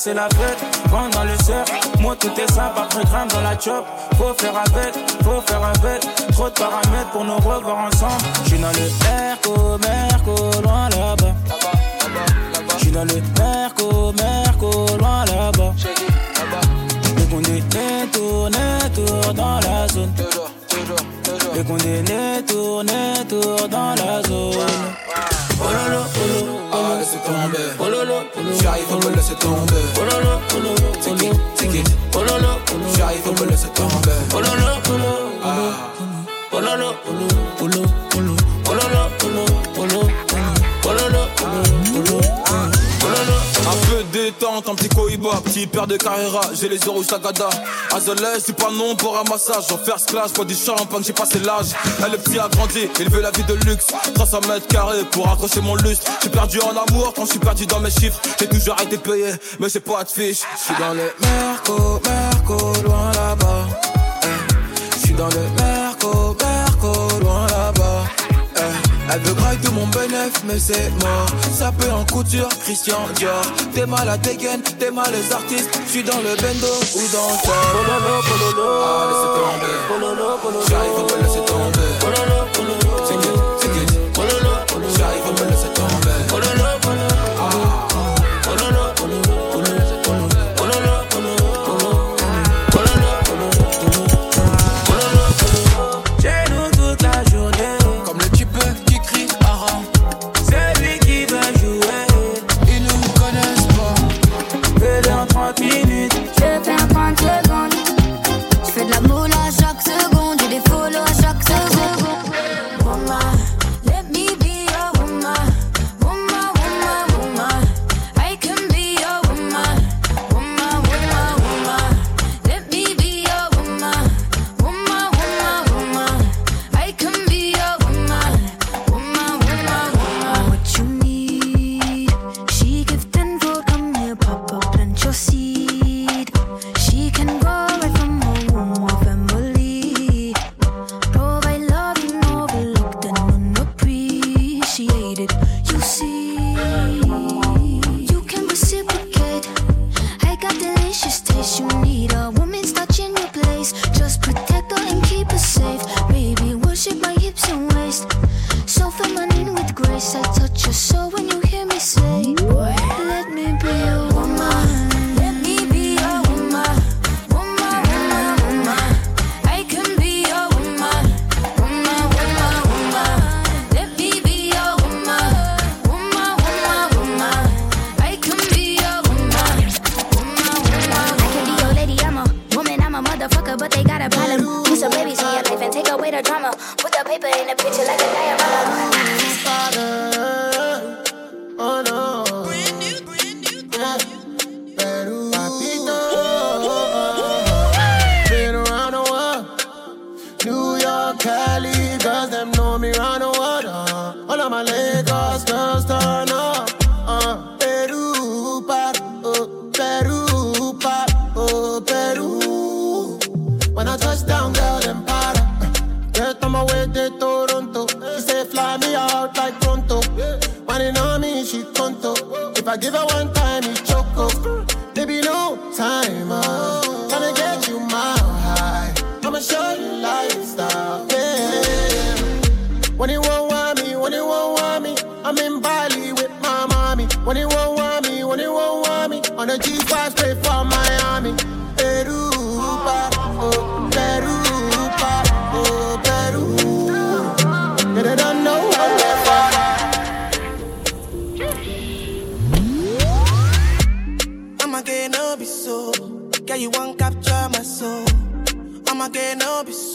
C'est 0.07 0.15
la 0.15 0.29
fête. 0.39 0.59
Rentre 0.93 1.19
dans 1.19 1.25
le 1.25 1.37
cercle. 1.45 1.73
Moi, 1.99 2.15
tout 2.15 2.31
est 2.41 2.53
simple. 2.53 2.79
Après 2.79 3.03
grammes 3.05 3.29
dans 3.29 3.41
la 3.41 3.59
chop. 3.59 3.85
Faut 4.17 4.35
faire 4.39 4.57
avec. 4.57 4.95
Faut 5.25 5.41
faire 5.47 5.65
avec. 5.65 6.01
Trop 6.33 6.49
de 6.49 6.55
paramètres 6.55 7.11
pour 7.13 7.25
nous 7.25 7.37
revoir 7.37 7.79
ensemble. 7.89 8.23
J'suis 8.45 8.59
dans 8.59 8.69
le 8.69 8.87
Merco, 9.03 9.79
Merco, 9.79 10.63
loin 10.63 10.89
là-bas. 10.91 11.35
J'suis 12.79 12.93
dans 12.93 13.05
le 13.05 13.21
Merco, 13.39 14.13
Merco, 14.13 14.97
loin 14.97 15.25
là-bas. 15.25 15.75
Les 17.17 17.25
condamnés 17.25 18.07
tournent, 18.13 18.53
tournent 18.95 19.35
dans 19.35 19.61
la 19.61 19.89
zone. 19.89 20.13
Les 21.55 21.65
condamnés 21.65 22.45
tournent, 22.47 23.27
tournent 23.29 23.69
dans 23.69 23.95
la 23.97 24.23
zone. 24.23 25.36
Oh 25.59 25.73
lolo, 25.73 26.01
olo, 26.23 26.61
ah, 26.73 26.97
laisse 26.99 27.19
tomber. 27.25 27.77
Oh 27.79 27.89
lolo, 27.89 28.17
olo, 28.37 28.53
j'arrive, 28.61 28.97
me 29.05 29.17
laisser 29.17 29.37
tomber. 29.37 29.83
Oh 29.97 30.05
lolo, 30.05 30.41
olo, 30.55 30.75
take 31.03 31.27
it, 31.27 31.37
take 31.57 31.81
it. 31.81 31.89
Oh 32.15 32.23
lolo, 32.23 32.61
olo, 32.73 32.87
j'arrive, 32.97 33.33
me 33.41 33.47
laisser 33.51 33.71
tomber. 33.75 34.19
Oh 34.35 34.41
lolo, 34.41 34.81
olo, 34.93 35.31
ah. 35.43 35.93
Oh 36.53 36.61
lolo, 36.61 36.95
olo, 37.09 37.27
olo, 37.61 37.81
olo. 37.81 37.83
Oh 38.15 38.21
lolo, 38.21 38.37
détente, 44.27 44.69
un 44.69 44.75
petit 44.75 44.89
cohiba, 44.89 45.31
petit 45.45 45.67
père 45.67 45.87
de 45.87 45.97
Carrera, 45.97 46.41
j'ai 46.53 46.69
les 46.69 46.79
yeux 46.79 46.91
rouges 46.91 47.07
d'Agada. 47.07 47.49
Azoulay, 47.95 48.41
c'est 48.45 48.57
pas 48.57 48.71
non 48.71 48.97
pour 48.97 49.17
un 49.17 49.23
massage, 49.31 49.71
en 49.71 49.79
first 49.79 50.11
class, 50.11 50.33
pas 50.33 50.45
du 50.45 50.55
champagne, 50.55 51.03
j'ai 51.05 51.13
passé 51.13 51.39
l'âge. 51.39 51.67
Elle 52.05 52.15
est 52.15 52.19
petit 52.19 52.39
a 52.39 52.49
grandi, 52.49 52.89
il 52.99 53.11
veut 53.11 53.21
la 53.21 53.31
vie 53.31 53.45
de 53.45 53.55
luxe. 53.67 53.87
300 54.15 54.41
mètres 54.49 54.67
carrés 54.67 55.05
pour 55.13 55.29
accrocher 55.31 55.61
mon 55.61 55.77
lustre. 55.77 56.11
J'ai 56.23 56.29
perdu 56.29 56.59
en 56.61 56.71
amour 56.71 57.13
quand 57.15 57.25
je 57.25 57.31
suis 57.31 57.39
perdu 57.39 57.67
dans 57.67 57.81
mes 57.81 57.91
chiffres. 57.91 58.21
J'ai 58.41 58.49
toujours 58.49 58.81
été 58.81 58.99
payé, 58.99 59.33
mais 59.61 59.69
j'ai 59.69 59.81
pas 59.81 60.03
de 60.03 60.11
fiche. 60.11 60.41
Je 60.59 60.65
suis 60.65 60.75
dans 60.81 60.95
les 60.95 61.11
Merco, 61.21 62.01
Merco, 62.05 62.73
loin 62.85 63.13
là-bas. 63.13 63.67
Je 64.95 65.07
suis 65.07 65.15
dans 65.15 65.29
le 65.29 65.43
Merco, 65.57 65.76
Elle 69.13 69.21
veut 69.21 69.35
graille 69.35 69.59
de 69.59 69.69
mon 69.71 69.87
bénéf, 69.87 70.43
mais 70.47 70.59
c'est 70.59 70.91
mort. 71.03 71.27
Ça 71.53 71.73
peut 71.73 71.91
en 71.91 72.05
couture, 72.05 72.49
Christian 72.63 72.99
Dior. 73.15 73.43
T'es 73.75 73.87
mal 73.87 74.09
à 74.09 74.17
dégaine, 74.19 74.63
t'es 74.79 74.91
mal 74.91 75.11
les 75.13 75.33
artistes. 75.33 75.71
J'suis 75.89 76.03
dans 76.03 76.19
le 76.19 76.35
bendo 76.43 76.73
ou 76.95 77.05
dans 77.13 77.31
le. 77.31 77.39
Pololo, 77.73 78.23
pololo. 78.29 78.69
Ah, 78.85 79.07
laissez 79.09 79.31
tomber. 79.39 79.75
Pololo, 79.89 80.39
pololo. 80.43 80.65
J'arrive 80.69 80.99
à 80.99 81.03
me 81.03 81.23
laisser 81.23 81.45
tomber. 81.45 81.91
Pololo, 82.01 82.47
pololo. 82.53 83.36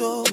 so 0.01 0.30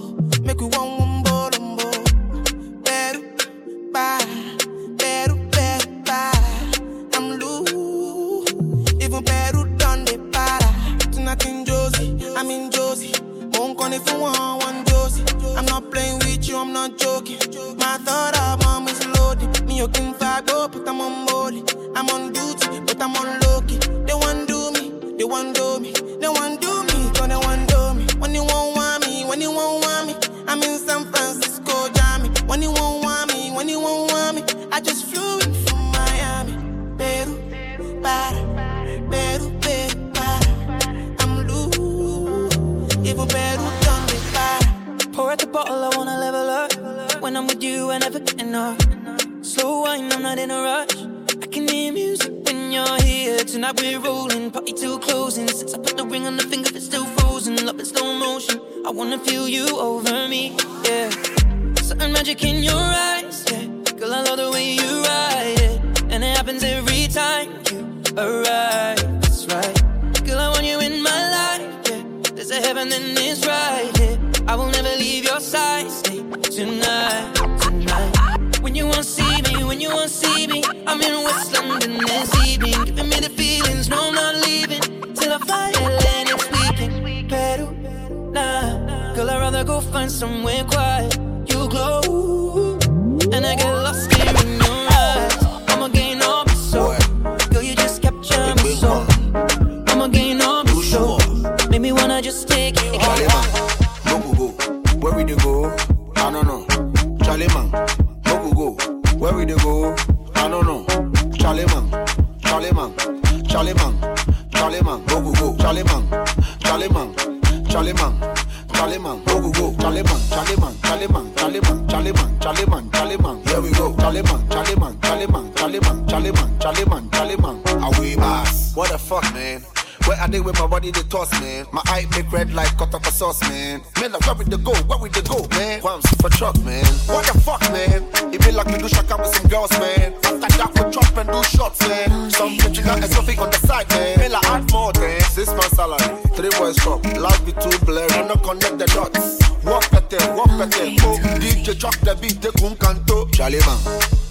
Charlie 126.61 126.84
man, 126.86 127.11
Charlie 127.11 127.36
man, 127.36 127.62
away 127.82 128.16
bass. 128.16 128.74
What 128.74 128.90
the 128.90 128.98
fuck, 128.98 129.22
man? 129.32 129.62
Where 130.06 130.18
are 130.18 130.28
they 130.28 130.40
with 130.40 130.59
my 130.59 130.66
body 130.66 130.90
they 130.90 131.02
toss, 131.02 131.30
man? 131.40 131.66
My 131.70 131.82
eye 131.86 132.06
make 132.12 132.32
red 132.32 132.52
like 132.54 132.76
cut 132.78 132.94
off 132.94 133.06
a 133.06 133.12
sauce, 133.12 133.42
man. 133.42 133.82
Man, 134.00 134.12
like, 134.12 134.26
where 134.26 134.34
we 134.34 134.44
the 134.44 134.56
go? 134.56 134.72
Where 134.88 134.98
we 134.98 135.09
the 135.11 135.22
go, 135.22 135.46
man? 135.56 135.80
Quams 135.80 136.09
for 136.20 136.30
truck, 136.30 136.59
man. 136.64 136.84
What 137.06 137.26
the 137.26 137.38
fuck, 137.40 137.61
man? 137.70 138.02
It 138.32 138.40
be 138.42 138.50
like 138.52 138.66
we 138.66 138.78
do 138.78 138.88
shaka 138.88 139.16
with 139.18 139.34
some 139.36 139.48
girls, 139.48 139.70
man. 139.78 140.14
After 140.24 140.48
that, 140.48 140.72
we 140.74 140.90
chop 140.90 141.16
and 141.16 141.28
do 141.28 141.42
shots, 141.44 141.80
man. 141.86 142.30
Some 142.30 142.56
bitch 142.56 142.82
got 142.82 143.04
a 143.04 143.42
on 143.42 143.50
the 143.50 143.59
side, 143.59 143.88
man. 143.90 144.18
Man, 144.18 144.32
like, 144.32 144.44
add 144.46 144.72
more, 144.72 144.92
man. 144.96 145.20
Six 145.20 145.48
months 145.48 145.76
salary, 145.76 146.09
three 146.34 146.50
boys 146.59 146.76
shop. 146.76 147.04
Life 147.20 147.44
be 147.44 147.52
too 147.52 147.78
blurry, 147.84 148.11
I 148.11 148.26
no 148.26 148.34
connect 148.34 148.78
the 148.78 148.86
dots. 148.96 149.38
Walk 149.62 149.92
at 149.92 150.09
walk 150.34 150.50
at 150.56 150.70
them. 150.72 150.96
Oh, 151.04 151.20
DJ 151.38 151.78
drop 151.78 151.96
the 152.00 152.16
beat, 152.16 152.40
they 152.40 152.50
gun 152.56 152.74
canto. 152.76 153.28
Charlie 153.28 153.61
man, 153.61 153.78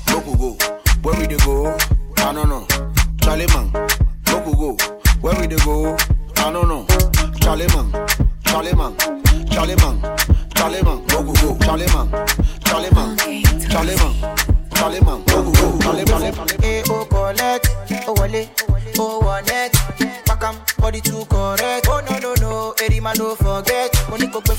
look 0.09 0.25
go. 0.25 0.57
Where 1.03 1.15
we 1.19 1.27
the 1.27 1.37
go? 1.45 1.96
I 2.17 2.33
don't 2.33 2.49
know. 2.49 2.65
Charlie 3.21 3.47
man, 3.47 3.71
Boku 4.23 4.53
go. 4.57 4.77
Where 5.21 5.39
we 5.39 5.47
dey 5.47 5.55
go? 5.63 5.95
I 6.37 6.51
don't 6.51 6.67
know. 6.67 6.85
Charlie 7.39 7.67
man, 7.67 7.91
Charlie 8.45 8.73
man, 8.75 8.95
Charlie 9.49 9.75
man, 9.75 10.01
Charlie 10.55 10.83
man, 10.83 10.99
Boku 11.07 11.33
go. 11.41 11.57
Charlie 11.65 11.87
man, 11.93 12.09
Charlie 12.65 12.91
man, 12.91 13.17
Charlie 13.69 13.95
man, 13.95 14.13
Charlie 14.75 15.01
man, 15.01 15.23
Boku 15.25 15.53
go. 15.55 15.79
Charlie 15.79 16.05
man, 16.05 16.47
eh 16.63 16.83
oh 16.89 17.05
collect, 17.05 17.67
oh 18.07 18.13
wale, 18.19 18.49
oh, 18.99 19.41
it. 19.45 19.73
Pakam 20.25 20.55
body 20.79 21.01
too 21.01 21.25
correct. 21.25 21.87
Oh 21.89 22.01
no 22.09 22.19
no 22.19 22.33
no, 22.35 22.73
every 22.83 22.99
man 22.99 23.15
no 23.17 23.35
forget. 23.35 23.93
Money 24.09 24.27
go 24.27 24.41
fun, 24.41 24.57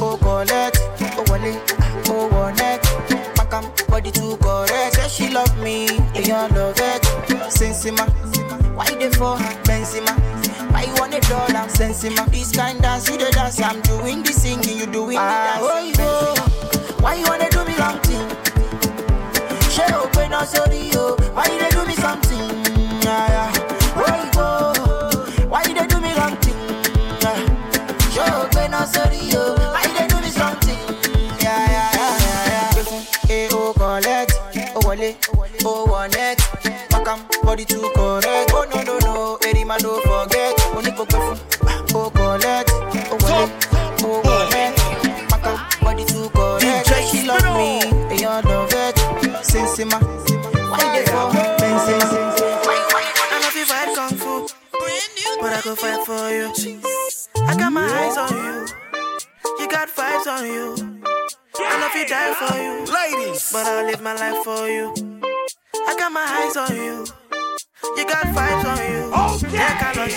oh 0.00 0.16
collect, 0.20 0.78
oh 1.16 1.24
wale, 1.30 1.60
oh, 2.08 2.52
it. 2.56 2.82
Pakam 3.36 3.88
body 3.88 4.10
too 4.10 4.36
correct. 4.38 4.47
How 5.08 5.14
she 5.14 5.30
love 5.30 5.58
me, 5.62 5.86
do 5.86 6.20
you 6.20 6.34
love 6.34 6.76
it? 6.76 7.02
Sensima, 7.48 8.02
uh, 8.02 8.62
why 8.74 8.84
they 8.94 9.08
for 9.08 9.38
Benzema? 9.64 10.10
Uh? 10.10 10.70
Why 10.70 10.82
you 10.82 10.92
want 11.00 11.14
it 11.14 11.22
dollar? 11.22 11.46
Uh? 11.46 11.66
Sensima. 11.66 12.30
This 12.30 12.54
kind 12.54 12.78
dance, 12.82 13.08
you 13.08 13.16
the 13.16 13.30
dance. 13.30 13.58
I'm 13.58 13.80
doing 13.80 14.22
the 14.22 14.34
singing, 14.34 14.76
you 14.76 14.84
doing 14.84 15.16
the 15.16 15.22
ah, 15.22 15.88
dance. 15.88 15.98
Oh, 15.98 16.36
oh. 16.36 17.00
Why 17.00 17.14
you 17.14 17.24
wanna 17.24 17.48
do 17.48 17.64
me 17.64 17.74
long 17.78 17.98
thing? 18.00 18.20
She 19.70 19.80
open 19.94 20.34
us, 20.34 20.52
sorry, 20.52 20.90
oh. 20.92 21.16
Why 21.32 21.46
you 21.46 21.77
419 35.68 36.88
Makam 36.88 37.44
body 37.44 37.64
too 37.66 37.90
correct. 37.94 38.52
Oh 38.54 38.64
no 38.72 38.82
no 38.88 38.98
no 39.04 39.38
Eddie 39.44 39.64
man 39.64 39.78
don't 39.80 40.02
forget. 40.02 40.56
Only 40.72 40.92
go 40.92 41.04
go 41.04 41.36
Oh 41.92 42.08
collect. 42.08 42.70
Oh 42.72 43.18
wallet 43.20 43.50
Oh 44.00 44.22
wallet 44.24 44.72
Makam 45.28 45.56
body 45.84 46.04
too 46.06 46.30
correct. 46.30 46.88
DJ 46.88 47.10
She 47.10 47.26
love 47.26 47.44
me 47.60 47.80
Eyan 48.16 48.44
love 48.44 48.72
it. 48.72 48.96
Sensima 49.44 50.00
Why 50.72 50.80
they 50.96 51.04
go? 51.04 51.28
Bensin 51.60 52.00
I 53.28 53.36
love 53.42 53.56
you 53.56 53.66
fight 53.68 53.92
kung 53.94 54.16
fu 54.16 54.48
But 55.40 55.52
I 55.52 55.60
go 55.60 55.74
fight 55.76 56.00
for 56.06 56.32
you. 56.32 56.48
I 57.46 57.54
got 57.60 57.72
my 57.72 57.84
eyes 57.84 58.16
on 58.16 58.32
you. 58.32 58.66
You 59.60 59.68
got 59.68 59.88
vibes 59.88 60.26
on 60.26 60.46
you. 60.46 60.98
I 61.60 61.80
love 61.80 61.94
you 61.94 62.06
die 62.08 62.32
for 62.40 62.56
you. 62.56 62.72
Ladies. 62.88 63.52
But 63.52 63.66
I'll 63.66 63.84
live 63.84 64.00
my 64.00 64.14
life 64.14 64.42
for 64.44 64.68
you. 64.68 64.94
I 65.88 65.94
got 65.96 66.12
my 66.12 66.20
eyes 66.20 66.54
on 66.54 66.76
you, 66.76 67.06
you 67.96 68.04
got 68.04 68.26
vibes 68.26 68.64
on 68.66 68.78
you. 68.92 69.10
Oh, 69.10 69.40
yeah, 69.50 69.78
Carlos 69.80 70.12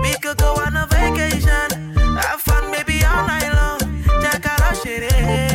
We 0.00 0.12
could 0.22 0.38
go 0.38 0.54
on 0.54 0.76
a 0.76 0.86
vacation, 0.86 1.94
have 2.16 2.40
fun, 2.40 2.70
baby, 2.70 3.04
all 3.04 3.26
night 3.26 3.52
long. 3.52 3.80
Yeah, 4.22 4.38
Carlos 4.38 4.84
yeah. 4.86 5.53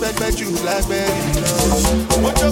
Pẹ́ 0.00 0.12
pẹ́ 0.18 0.30
jù 0.36 0.46
lágbẹ́rì 0.66 1.40
lọ. 1.44 1.54
Mo 2.22 2.30
jó 2.38 2.48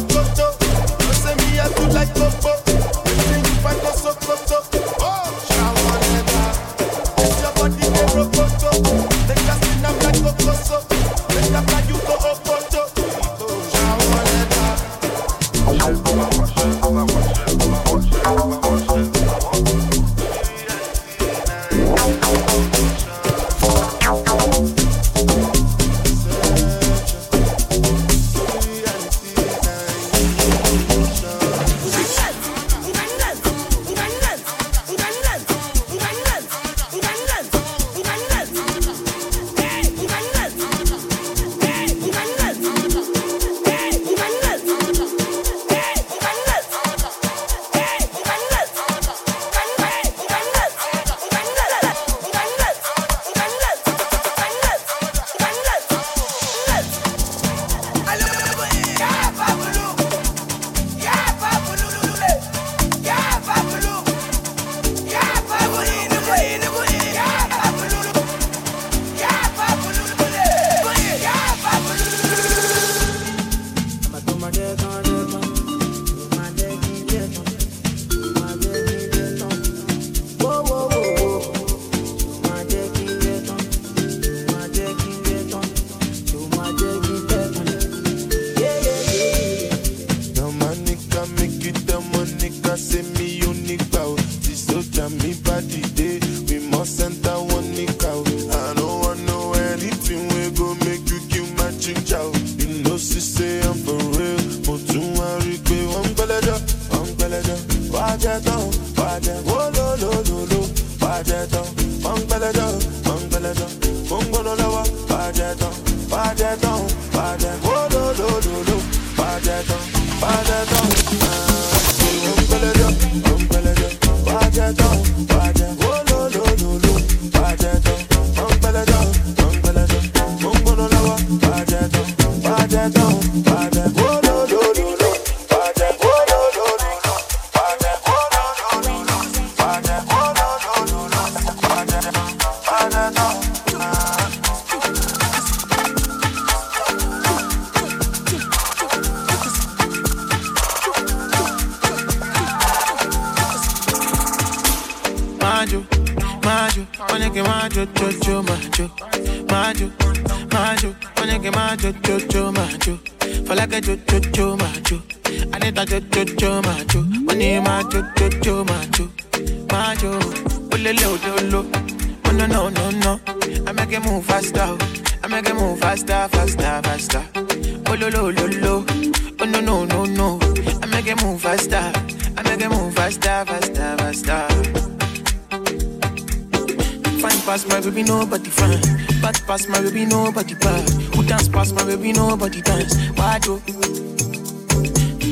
my 189.75 189.83
baby, 189.83 190.07
nobody 190.07 190.55
bad. 190.55 190.89
Who 191.14 191.25
dance 191.25 191.49
past 191.49 191.75
my 191.75 191.85
baby, 191.85 192.12
nobody 192.12 192.61
dance. 192.62 192.95
Do? 193.43 193.55
Oh. 193.55 193.61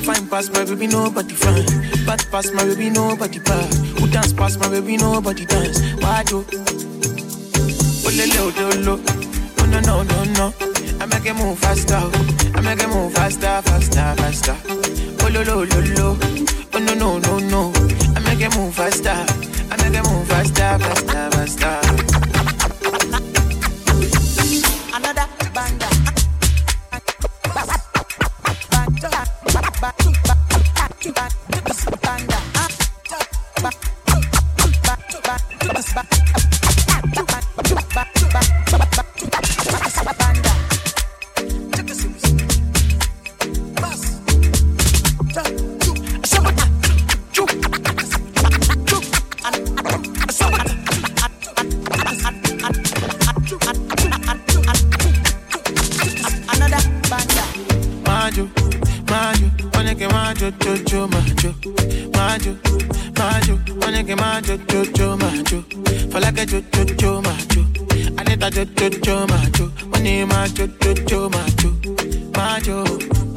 Fine 0.03 0.29
past 0.29 0.53
my 0.53 0.65
baby, 0.65 0.87
nobody 0.89 1.35
fine. 1.35 1.65
Bad 2.05 2.27
past 2.31 2.53
my 2.53 2.65
baby, 2.65 2.91
nobody 2.91 3.39
bad. 3.39 3.73
Who 3.99 4.09
dance 4.09 4.33
past 4.33 4.59
my 4.59 4.69
baby, 4.69 4.97
nobody 4.97 5.47
dance. 5.47 5.81
Why 6.03 6.25
do? 6.25 6.45
Oh 8.05 8.11
le 8.11 8.27
le 8.27 8.39
oh 8.43 8.51
lo 8.59 8.69
lo. 8.87 9.01
Oh 9.59 9.67
no 9.67 9.81
no 9.81 10.03
no 10.03 10.25
no. 10.37 10.53
I 11.01 11.07
make 11.07 11.27
it 11.27 11.35
move 11.37 11.59
faster. 11.59 12.03
I 12.57 12.61
make 12.61 12.83
it 12.83 12.89
move 12.89 13.13
faster, 13.15 13.63
faster, 13.63 14.15
faster. 14.19 14.57
Oh 15.23 15.29
lo 15.33 15.43
lo 15.43 15.63
lo 15.63 15.81
lo. 15.95 16.19
Oh 16.75 16.79
no 16.81 16.95
no 16.95 17.19
no 17.19 17.39
no. 17.39 17.73
I 18.17 18.21
make 18.21 18.41
it 18.41 18.57
move 18.57 18.75
faster. 18.75 19.11
I 19.71 19.77
make 19.79 19.95
it 19.95 20.05
move 20.11 20.27
faster, 20.27 20.79
faster, 20.79 21.31
faster. 21.31 22.12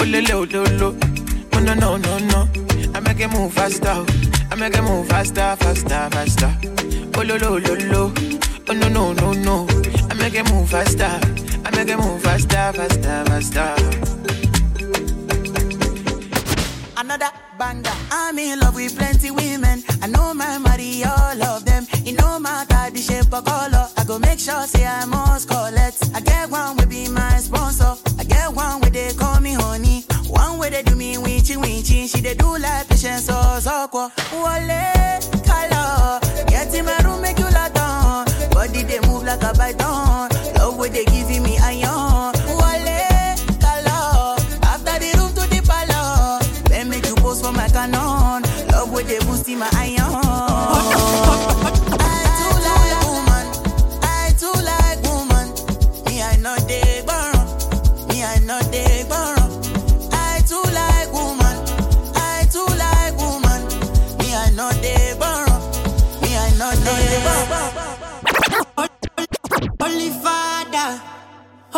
Olele, 0.05 0.35
ololo. 0.35 0.95
Oh 1.53 1.59
no, 1.59 1.73
no, 1.73 1.97
no, 1.97 2.19
no. 2.19 2.47
I 2.93 2.99
make 2.99 3.21
it 3.21 3.27
move 3.27 3.51
faster. 3.51 4.05
I 4.51 4.55
make 4.55 4.75
it 4.77 4.83
move 4.83 5.07
faster, 5.07 5.55
faster, 5.57 6.09
faster. 6.11 6.51
Oh 7.17 7.23
lo, 7.23 7.35
lo, 7.37 7.57
lo, 7.57 7.73
lo. 7.91 8.13
Oh 8.69 8.73
no, 8.73 8.87
no, 8.87 9.13
no, 9.13 9.33
no. 9.33 9.67
I 10.11 10.13
make 10.13 10.35
it 10.35 10.47
move 10.51 10.69
faster. 10.69 11.09
I 11.65 11.71
make 11.75 11.89
it 11.89 11.97
move 11.97 12.21
faster, 12.21 12.71
faster, 12.73 13.25
faster. 13.25 13.75
Another 16.97 17.31
banda. 17.57 17.91
I'm 18.11 18.37
in 18.37 18.59
love 18.59 18.75
with 18.75 18.95
plenty 18.95 19.31
women. 19.31 19.83
I 20.03 20.07
know 20.07 20.35
my 20.35 20.59
marry 20.59 21.03
all 21.03 21.41
of 21.43 21.65
them. 21.65 21.87
It 22.05 22.13
no 22.21 22.37
matter 22.39 22.91
the 22.93 23.01
shape 23.01 23.33
or 23.33 23.41
color. 23.41 23.87
I 23.97 24.03
go 24.05 24.19
make 24.19 24.37
sure 24.39 24.67
say 24.67 24.85
I 24.85 25.05
must 25.05 25.49
collect. 25.49 25.97
I 26.13 26.19
get 26.21 26.51
one 26.51 26.77
will 26.77 26.85
be 26.85 27.09
my 27.09 27.37
sponsor. 27.39 27.95
I 28.19 28.23
get 28.23 28.53
one 28.53 28.81
where 28.81 28.91
they 28.91 29.11
call 29.13 29.39
me 29.41 29.53
honey. 29.53 29.84
Where 30.65 30.71
they 30.71 30.81
do 30.81 30.95
me 30.95 31.15
winchy 31.17 31.57
winchy. 31.57 32.09
She 32.09 32.21
they 32.21 32.33
do 32.33 32.57
like 32.57 32.87
patience 32.87 33.29
or 33.29 33.61
soko. 33.61 34.09
Wale 34.33 35.19
color. 35.45 36.24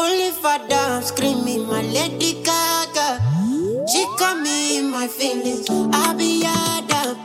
Holy 0.08 0.32
Father, 0.32 1.01
screaming 1.01 1.68
my 1.68 1.82
Lady 1.82 2.41
Gaga. 2.41 3.20
She 3.91 4.05
got 4.18 4.39
me 4.41 4.78
in 4.78 4.89
my 4.89 5.05
feelings. 5.05 5.68
I 5.70 6.14
be 6.18 6.43
Adam. 6.45 7.18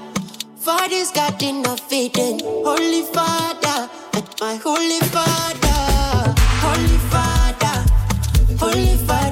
Father's 0.57 1.13
got 1.13 1.41
enough 1.45 1.79
feeding. 1.89 2.41
Holy 2.43 3.03
Father, 3.03 3.89
my 4.41 4.57
Holy 4.57 4.99
Father, 5.15 6.35
Holy 6.65 6.99
Father, 7.13 7.77
Holy 8.59 8.97
Father, 9.07 9.32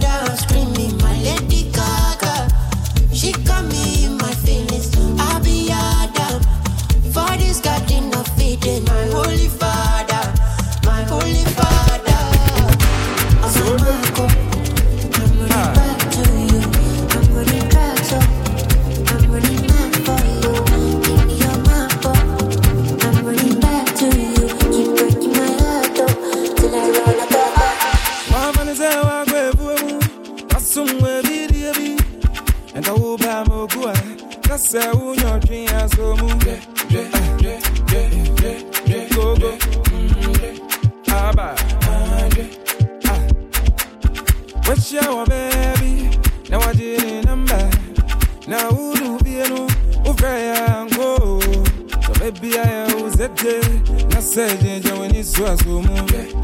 Kase 34.51 34.79
unyo 34.79 35.39
drin 35.39 35.69
asomu 35.69 36.29
Go 39.15 39.37
go 39.37 39.59
Aba. 41.15 41.55
What's 44.67 44.93
your 44.93 45.25
baby? 45.27 46.11
Now 46.49 46.59
I 46.59 46.73
did 46.73 47.05
in 47.05 47.25
number 47.27 47.71
Now 48.49 48.71
who 48.71 48.95
do 48.97 49.19
be 49.23 49.37
no 49.49 49.69
Ufreya 50.03 50.89
ngo. 50.91 51.41
So 52.05 52.13
baby 52.19 52.59
I 52.59 52.89
use 52.99 53.21
it 53.21 54.11
Na 54.11 54.19
say 54.19 54.49
jenja 54.57 54.99
when 54.99 55.15
it's 55.15 55.29
so 55.29 55.45
edwuma 55.45 56.41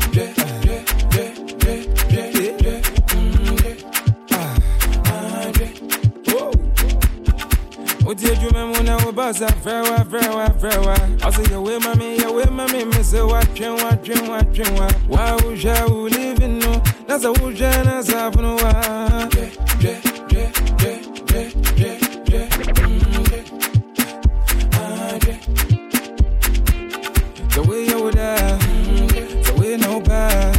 mu 8.16 8.82
na 8.82 8.96
wo 9.04 9.12
basa 9.12 9.46
frɛwa 9.62 9.96
frɛwa 10.10 10.46
frɛwa 10.60 10.94
ɔsɛ 11.26 11.42
yɛwe 11.52 11.72
ma 11.84 11.94
me 11.94 12.16
yɛwe 12.16 12.50
ma 12.50 12.66
me 12.72 12.84
me 12.84 13.00
sɛ 13.02 13.20
woatwen 13.28 13.76
woatwen 13.78 14.28
woatwen 14.28 14.70
wa 14.78 14.88
wa 15.08 15.36
wohwɛ 15.38 15.88
wo 15.90 16.08
living 16.08 16.58
no? 16.58 16.72
Na 17.08 17.18
sɛ 17.18 17.34
wohwɛ 17.36 17.84
na 17.84 18.02
saafono 18.02 18.56
wa. 18.62 18.72
The 27.54 27.62
way 27.68 27.84
you 27.86 28.02
would 28.02 28.14
the 28.14 29.54
way 29.58 29.76
no 29.76 30.00
bad, 30.00 30.55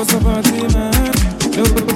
Você 0.00 0.16
pode 0.16 0.50
mais. 0.52 0.74
Né? 0.74 0.90
Eu 1.58 1.89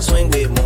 swing 0.00 0.30
with 0.30 0.59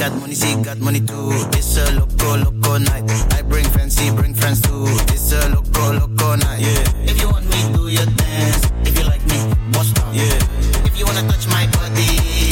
got 0.00 0.18
money, 0.18 0.34
she 0.34 0.54
got 0.62 0.78
money 0.78 1.00
too. 1.00 1.28
It's 1.52 1.76
a 1.76 1.92
loco, 1.92 2.36
loco 2.38 2.78
night. 2.78 3.04
I 3.36 3.42
bring 3.42 3.66
friends, 3.66 4.00
she 4.00 4.10
bring 4.10 4.32
friends 4.32 4.62
too. 4.62 4.84
It's 5.12 5.30
a 5.32 5.50
loco, 5.50 5.92
loco 5.92 6.36
night. 6.36 6.60
Yeah. 6.60 7.10
If 7.10 7.20
you 7.20 7.28
want 7.28 7.44
me, 7.44 7.60
do 7.74 7.86
your 7.88 8.06
dance. 8.06 8.64
If 8.88 8.96
you 8.98 9.04
like 9.04 9.20
me, 9.28 9.38
bust 9.72 9.94
down. 9.96 10.14
Yeah. 10.14 10.88
If 10.88 10.98
you 10.98 11.04
wanna 11.04 11.28
touch 11.28 11.46
my 11.48 11.66
body, 11.76 12.08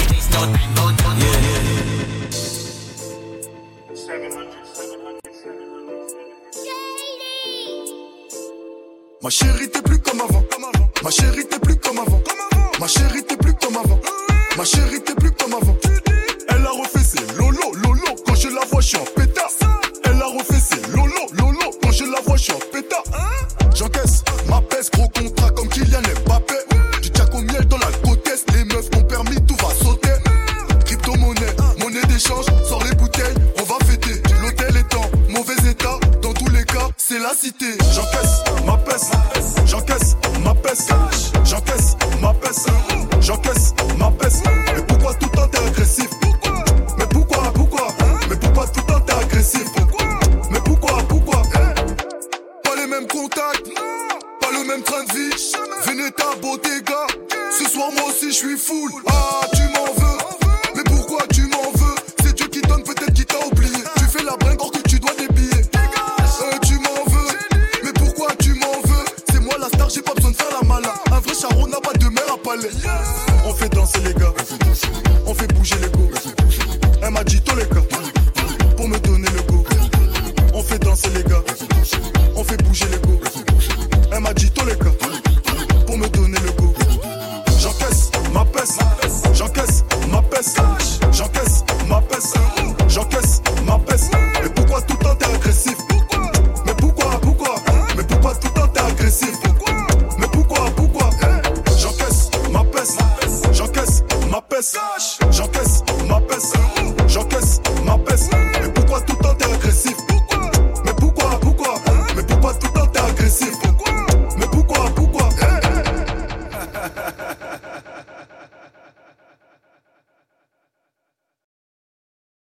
please 0.09 0.29
no 0.35 0.45
time, 0.45 0.75
go, 0.77 0.93
go, 0.93 1.09
go. 1.09 1.25
Yeah. 1.25 1.79
Ma 9.23 9.31
chérie, 9.31 9.71
t'es 9.71 9.83
plus 9.83 9.99
comme 10.01 10.21
avant. 10.21 10.43
Comme 10.51 10.65
avant. 10.65 10.89
Ma 11.03 11.11
chérie, 11.11 11.47
t'es 11.47 11.59
plus 11.59 11.77
comme 11.77 11.99
avant. 11.99 12.21
Comme 12.21 12.43
avant. 12.53 12.71
Ma 12.79 12.87
chérie, 12.87 13.23
t'es 13.25 13.37
plus 13.37 13.55
comme 13.55 13.77
avant. 13.77 14.01
Ma 14.57 14.65
chérie, 14.65 15.03
t'es 15.03 15.15
plus 15.15 15.28